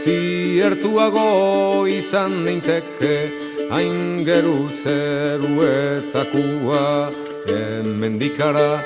ziertuago 0.04 1.88
izan 1.88 2.44
neinteke, 2.44 3.16
hain 3.72 4.26
geru 4.28 4.68
zeruetakua, 4.82 6.82
emendikara 7.48 8.84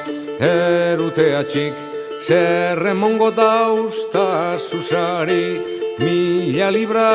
eruteatxik, 0.49 1.74
zerre 2.22 2.93
mongo 2.93 3.32
dauzta 3.32 4.59
susari, 4.59 5.59
mila 5.99 6.70
libra 6.76 7.09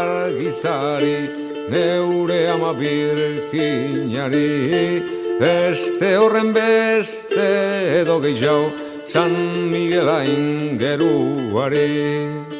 argizari, 0.00 1.18
neure 1.68 2.48
ama 2.54 2.72
birginari, 2.80 4.50
beste 5.40 6.16
horren 6.16 6.52
beste 6.56 7.48
edo 8.00 8.16
gehiago, 8.24 8.72
San 9.10 9.32
Miguel 9.70 10.08
geruari. 10.78 12.59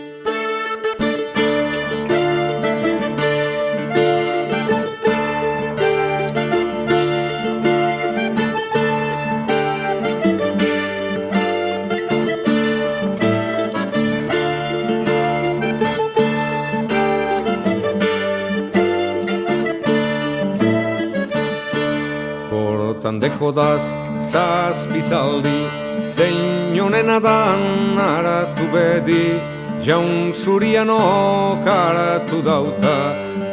Tandeko 23.21 23.53
daz 23.53 23.85
zazpizaldi 24.33 25.59
Zein 26.03 26.73
honen 26.81 27.11
adan 27.13 27.99
aratu 28.01 28.65
bedi. 28.73 29.37
Jaun 29.85 30.33
zuriano 30.33 31.61
karatu 31.67 32.41
dauta 32.41 32.95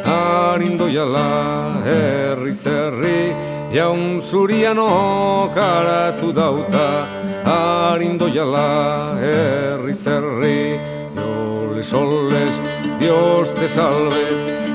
Harindoiala 0.08 1.84
herri 1.84 2.54
zerri. 2.54 3.20
Jaun 3.74 4.22
zuriano 4.22 5.52
karatu 5.52 6.32
dauta 6.32 6.88
Harindoiala 7.44 9.20
herri 9.20 9.94
zerri. 9.94 10.80
Jole 11.14 11.82
soles, 11.82 12.56
Dios 12.98 13.52
te 13.52 13.68
salve 13.68 14.24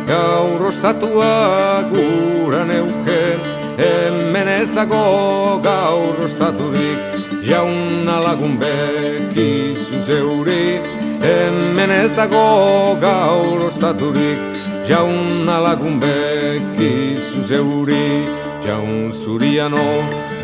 Gaur 0.06 0.68
ostatua 0.70 1.82
gura 1.90 2.64
neuken 2.64 3.53
Hemen 3.78 4.48
ez 4.48 4.70
dago 4.76 5.60
gaur 5.64 6.20
ostaturik 6.24 7.00
Jaun 7.44 8.08
alagun 8.08 8.60
bekizu 8.62 10.02
zeuri 10.06 10.80
Hemen 11.24 11.92
ez 11.92 12.14
dago 12.14 12.98
gaur 13.02 13.66
ostaturik 13.66 14.40
Jaun 14.88 15.50
alagun 15.50 16.00
bekizu 16.00 17.42
zeuri 17.42 18.28
Jaun 18.66 19.12
zuriano 19.12 19.88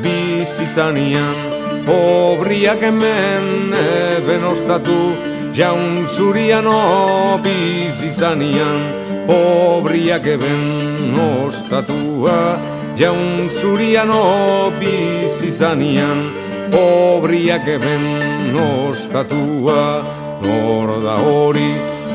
bizizanian 0.01 1.37
Pobriak 1.85 2.81
hemen 2.81 3.73
eben 3.73 4.43
ostatu. 4.43 5.15
Jaun 5.53 6.05
zuriano 6.07 7.39
bizizanian 7.43 8.79
Pobriak 9.27 10.25
eben 10.25 11.15
ostatua 11.45 12.59
Jaun 12.99 13.47
zuriano 13.47 14.75
bizizanian 14.75 16.35
Pobriak 16.67 17.65
eben 17.65 18.03
nostatua. 18.51 20.03
Nor 20.43 20.99
da 21.03 21.15
hori, 21.23 21.71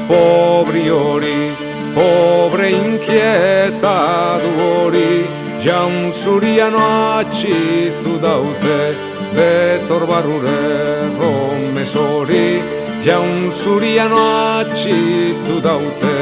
pobri 0.09 0.85
hori 0.93 1.57
Pobre 1.97 2.69
inkieta 2.69 4.37
du 4.43 4.51
hori. 4.61 5.25
Jaun 5.65 6.13
zuriano 6.13 6.85
atxitu 7.17 8.21
daute 8.21 8.81
Betor 9.33 10.05
barrure 10.05 11.09
romes 11.17 11.95
hori. 11.97 12.61
Jaun 13.07 13.49
zuriano 13.51 14.21
atxitu 14.61 15.63
daute 15.65 16.19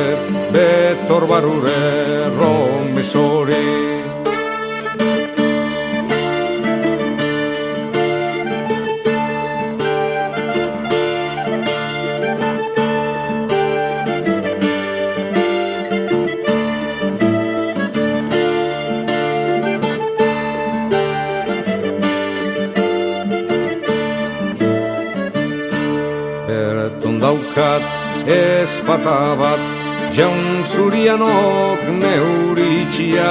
Betor 0.54 1.26
barrure 1.26 2.30
romes 2.38 3.14
hori 3.14 4.01
daukat 28.22 28.28
espata 28.28 29.36
bat 29.36 29.60
Jaun 30.14 30.64
zurianok 30.64 31.80
neuritxia 31.88 33.30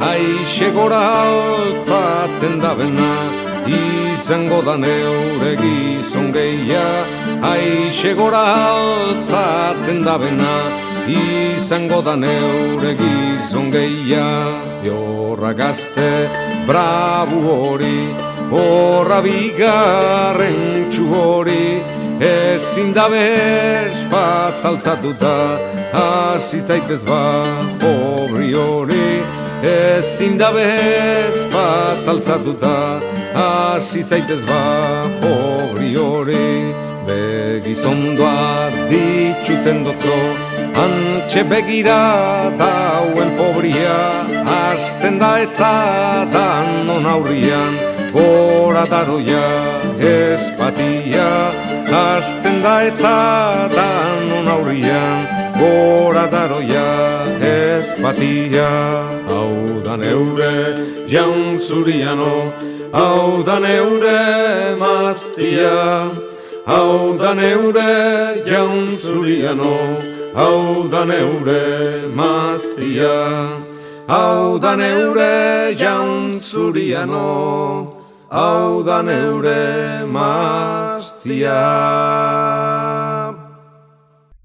Aixe 0.00 0.70
gora 0.74 1.00
altzaten 1.24 2.60
da 2.60 2.74
bena 2.74 3.12
Izango 3.68 4.62
da 4.62 4.76
neure 4.76 5.56
gizon 5.56 6.32
gehia. 6.32 7.04
Aixe 7.42 8.14
gora 8.14 8.38
altzaten 8.38 10.04
da 10.04 10.18
bena 10.18 10.54
Izango 11.06 12.02
da 12.02 12.16
neure 12.16 12.94
gizon 12.94 13.70
gehia. 13.70 14.54
Jorra 14.84 15.52
gazte 15.52 16.28
brabu 16.66 17.40
hori 17.40 18.14
Horra 18.50 19.20
bigarren 19.20 20.88
txu 20.88 21.04
hori 21.12 21.97
Ezin 22.20 22.94
da 22.94 23.08
bez 23.08 24.02
bat 24.10 24.64
altzatuta 24.64 25.58
Hasi 25.92 26.60
zaitez 26.60 27.04
ba 27.06 27.46
pobri 27.80 28.54
hori. 28.54 29.22
Ezin 29.62 30.38
da 30.38 30.50
bez 30.54 31.44
bat 31.52 32.08
altzatuta 32.08 33.00
Hasi 33.34 34.02
zaitez 34.02 34.42
ba 34.50 34.62
pobri 35.22 35.94
hori. 35.94 36.74
Begizondoa 37.06 38.70
ditxuten 38.90 39.84
dotzo 39.84 40.18
Antxe 40.84 41.44
begira 41.50 42.50
dauen 42.58 43.30
pobria. 43.38 43.98
Azten 44.58 45.18
da 45.22 45.38
eta 45.38 46.26
danon 46.34 47.06
aurrian 47.06 47.78
Gora 48.12 48.84
daroia 48.90 49.46
espatia 50.00 51.28
Azten 51.92 52.62
da 52.62 52.82
eta 52.84 53.68
danon 53.74 54.48
aurrian 54.54 55.26
Gora 55.58 56.26
daroia 56.30 56.88
ez 57.40 57.94
batia. 58.02 58.70
Hau 59.28 59.82
da 59.84 59.96
neure 59.96 60.56
jaun 61.08 61.58
zuriano 61.58 62.52
hau 62.92 63.42
da 63.42 63.58
neure 63.58 64.76
maztia, 64.78 66.10
hau 66.66 67.16
da 67.18 67.34
neure 67.34 68.44
jantzuriano, 68.46 69.76
hau 70.34 70.88
da 70.88 71.04
neure 71.04 72.08
maztia, 72.14 73.16
hau 74.08 74.58
da 74.58 74.74
neure 74.76 75.74
jantzuriano, 75.76 77.26
hau 78.30 78.82
da 78.84 79.02
neure 79.02 80.04
maztia. 80.06 81.60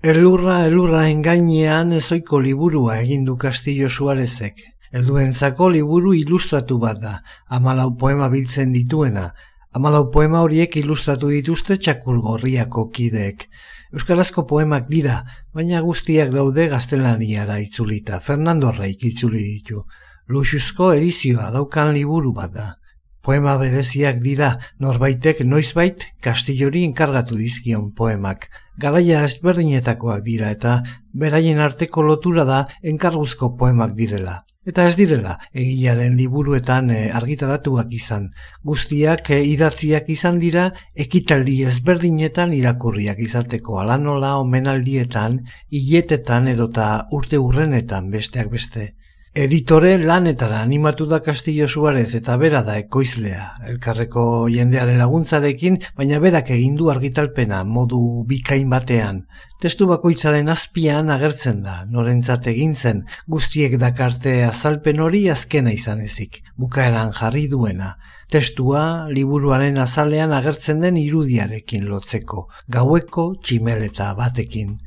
Elurra, 0.03 0.65
elurra 0.67 1.07
engainean 1.09 1.91
ezoiko 1.91 2.39
liburua 2.39 2.99
egindu 3.01 3.38
Castillo 3.38 3.89
Suarezek. 3.89 4.61
Helduentzako 4.93 5.69
liburu 5.73 6.13
ilustratu 6.13 6.77
bat 6.77 6.99
da, 7.01 7.13
amalau 7.47 7.95
poema 7.97 8.29
biltzen 8.29 8.73
dituena. 8.73 9.31
Amalau 9.73 10.11
poema 10.11 10.43
horiek 10.45 10.75
ilustratu 10.77 11.31
dituzte 11.34 11.77
txakur 11.77 12.19
gorriako 12.21 12.89
kideek. 12.93 13.47
Euskarazko 13.93 14.45
poemak 14.45 14.86
dira, 14.89 15.23
baina 15.53 15.81
guztiak 15.81 16.29
daude 16.31 16.67
gaztelaniara 16.69 17.57
itzulita. 17.63 18.19
Fernando 18.19 18.71
Reik 18.71 19.03
itzuli 19.09 19.41
ditu. 19.41 19.84
Luxuzko 20.29 20.93
edizioa 20.93 21.49
daukan 21.51 21.91
liburu 21.97 22.31
bat 22.38 22.53
da. 22.53 22.69
Poema 23.24 23.53
bereziak 23.55 24.17
dira, 24.19 24.49
norbaitek 24.84 25.38
noizbait 25.47 26.01
kastillori 26.26 26.82
inkargatu 26.84 27.38
dizkion 27.39 27.86
poemak. 27.95 28.49
Garaia 28.84 29.21
ezberdinetakoak 29.24 30.26
dira 30.26 30.49
eta 30.51 30.74
beraien 31.21 31.61
arteko 31.63 32.03
lotura 32.03 32.43
da 32.49 32.57
enkarguzko 32.93 33.53
poemak 33.61 33.93
direla. 33.99 34.41
Eta 34.67 34.89
ez 34.89 34.97
direla, 34.99 35.38
egiaren 35.63 36.17
liburuetan 36.19 36.91
e, 36.91 36.99
argitaratuak 37.19 37.95
izan. 37.95 38.30
Guztiak 38.71 39.32
e, 39.36 39.39
idatziak 39.53 40.11
izan 40.11 40.41
dira, 40.43 40.69
ekitaldi 41.05 41.57
ezberdinetan 41.71 42.51
irakurriak 42.55 43.19
izateko 43.24 43.80
alanola 43.82 44.34
omenaldietan, 44.43 45.39
hiletetan 45.71 46.51
edota 46.57 46.89
urte 47.11 47.39
urrenetan 47.39 48.11
besteak 48.11 48.51
beste. 48.55 48.89
Editore 49.36 49.97
lanetara 49.97 50.59
animatu 50.61 51.07
da 51.09 51.17
Castillo 51.25 51.67
Suarez 51.67 52.13
eta 52.13 52.36
bera 52.38 52.59
da 52.61 52.75
ekoizlea, 52.77 53.47
elkarreko 53.71 54.25
jendearen 54.53 54.99
laguntzarekin, 55.01 55.79
baina 55.97 56.19
berak 56.21 56.51
egin 56.53 56.75
du 56.77 56.91
argitalpena 56.93 57.63
modu 57.65 58.03
bikain 58.29 58.69
batean. 58.69 59.23
Testu 59.57 59.88
bakoitzaren 59.89 60.53
azpian 60.53 61.09
agertzen 61.09 61.63
da, 61.65 61.79
norentzat 61.89 62.45
egin 62.53 62.75
zen, 62.75 63.07
guztiek 63.25 63.79
dakarte 63.81 64.43
azalpen 64.45 65.01
hori 65.01 65.25
azkena 65.34 65.73
izan 65.73 66.05
ezik, 66.05 66.43
bukaeran 66.53 67.09
jarri 67.17 67.47
duena. 67.49 67.95
Testua 68.29 69.09
liburuaren 69.09 69.81
azalean 69.81 70.31
agertzen 70.38 70.86
den 70.86 70.95
irudiarekin 71.01 71.89
lotzeko, 71.89 72.51
gaueko 72.69 73.31
tximeleta 73.41 74.13
batekin. 74.13 74.77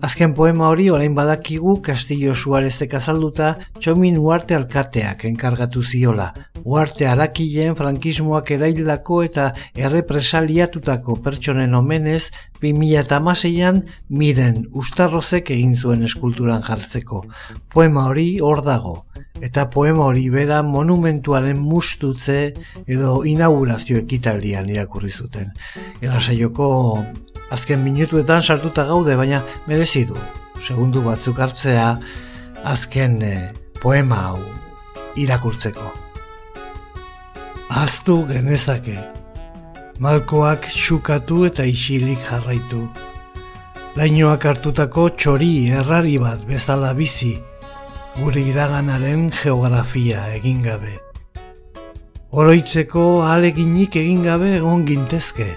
Azken 0.00 0.32
poema 0.32 0.70
hori 0.72 0.86
orain 0.88 1.12
badakigu 1.12 1.74
Castillo 1.84 2.32
Suarezek 2.32 2.94
azalduta 2.96 3.50
txomin 3.76 4.16
uarte 4.16 4.56
alkateak 4.56 5.26
enkargatu 5.28 5.82
ziola. 5.84 6.30
Uarte 6.64 7.04
harakileen 7.08 7.76
frankismoak 7.76 8.54
eraildako 8.56 9.20
eta 9.26 9.50
errepresaliatutako 9.76 11.18
pertsonen 11.26 11.76
omenez 11.76 12.30
2006an 12.62 13.82
miren 14.08 14.64
ustarrozek 14.72 15.52
egin 15.52 15.76
zuen 15.76 16.08
eskulturan 16.08 16.64
jartzeko. 16.64 17.26
Poema 17.68 18.08
hori 18.08 18.28
hor 18.40 18.64
dago. 18.64 19.02
Eta 19.40 19.68
poema 19.68 20.06
hori 20.08 20.30
bera 20.32 20.62
monumentuaren 20.64 21.60
mustutze 21.60 22.54
edo 22.86 23.20
inaugurazio 23.28 24.00
ekitaldian 24.00 24.72
irakurri 24.72 25.12
zuten. 25.12 25.52
Erasaioko 26.00 26.70
azken 27.50 27.82
minutuetan 27.84 28.42
sartuta 28.42 28.84
gaude, 28.88 29.16
baina 29.16 29.42
merezi 29.66 30.06
du. 30.08 30.16
Segundu 30.60 31.02
batzuk 31.02 31.38
hartzea 31.40 31.98
azken 32.64 33.20
eh, 33.22 33.52
poema 33.82 34.16
hau 34.28 34.40
irakurtzeko. 35.16 35.90
Aztu 37.70 38.24
genezake, 38.28 38.96
malkoak 39.98 40.66
xukatu 40.74 41.44
eta 41.48 41.64
isilik 41.66 42.18
jarraitu. 42.26 42.86
Lainoak 43.98 44.44
hartutako 44.46 45.08
txori 45.18 45.70
errari 45.74 46.16
bat 46.22 46.42
bezala 46.46 46.92
bizi, 46.94 47.34
gure 48.18 48.42
iraganaren 48.52 49.30
geografia 49.42 50.26
egin 50.36 50.62
gabe. 50.62 50.98
Oroitzeko 52.30 53.24
aleginik 53.26 53.96
egin 53.98 54.22
gabe 54.22 54.54
egon 54.60 54.84
gintezke, 54.86 55.48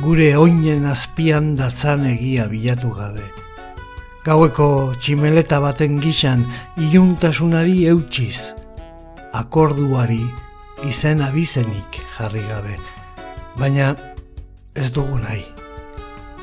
gure 0.00 0.36
oinen 0.36 0.86
azpian 0.88 1.52
datzan 1.56 2.06
egia 2.08 2.46
bilatu 2.48 2.92
gabe. 2.96 3.24
Gaueko 4.24 4.94
tximeleta 5.02 5.58
baten 5.60 5.98
gixan 6.00 6.44
iluntasunari 6.78 7.84
eutxiz, 7.90 8.54
akorduari 9.34 10.22
izen 10.88 11.22
abizenik 11.26 11.98
jarri 12.16 12.44
gabe, 12.48 12.78
baina 13.58 13.94
ez 14.74 14.90
dugu 14.92 15.18
nahi. 15.18 15.44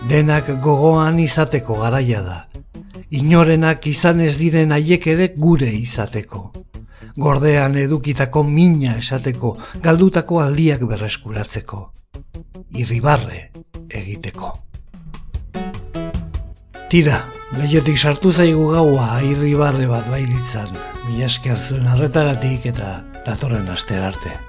Denak 0.10 0.52
gogoan 0.64 1.20
izateko 1.20 1.80
garaia 1.82 2.22
da, 2.24 2.40
inorenak 3.10 3.88
izan 3.88 4.22
ez 4.22 4.38
diren 4.38 4.72
haiek 4.72 5.08
ere 5.08 5.32
gure 5.36 5.72
izateko. 5.74 6.50
Gordean 7.20 7.76
edukitako 7.76 8.44
mina 8.48 8.98
esateko, 9.00 9.58
galdutako 9.84 10.40
aldiak 10.40 10.86
berreskuratzeko 10.88 11.88
irribarre 12.74 13.50
egiteko. 13.90 14.54
Tira, 16.90 17.20
lehiotik 17.58 17.98
sartu 17.98 18.32
zaigu 18.34 18.70
gaua 18.74 19.22
irribarre 19.26 19.86
bat 19.90 20.10
bailitzan, 20.10 20.74
mi 21.08 21.24
esker 21.26 21.58
zuen 21.58 21.88
arretagatik 21.88 22.66
eta 22.74 23.00
datorren 23.26 23.70
aster 23.70 24.02
arte. 24.12 24.49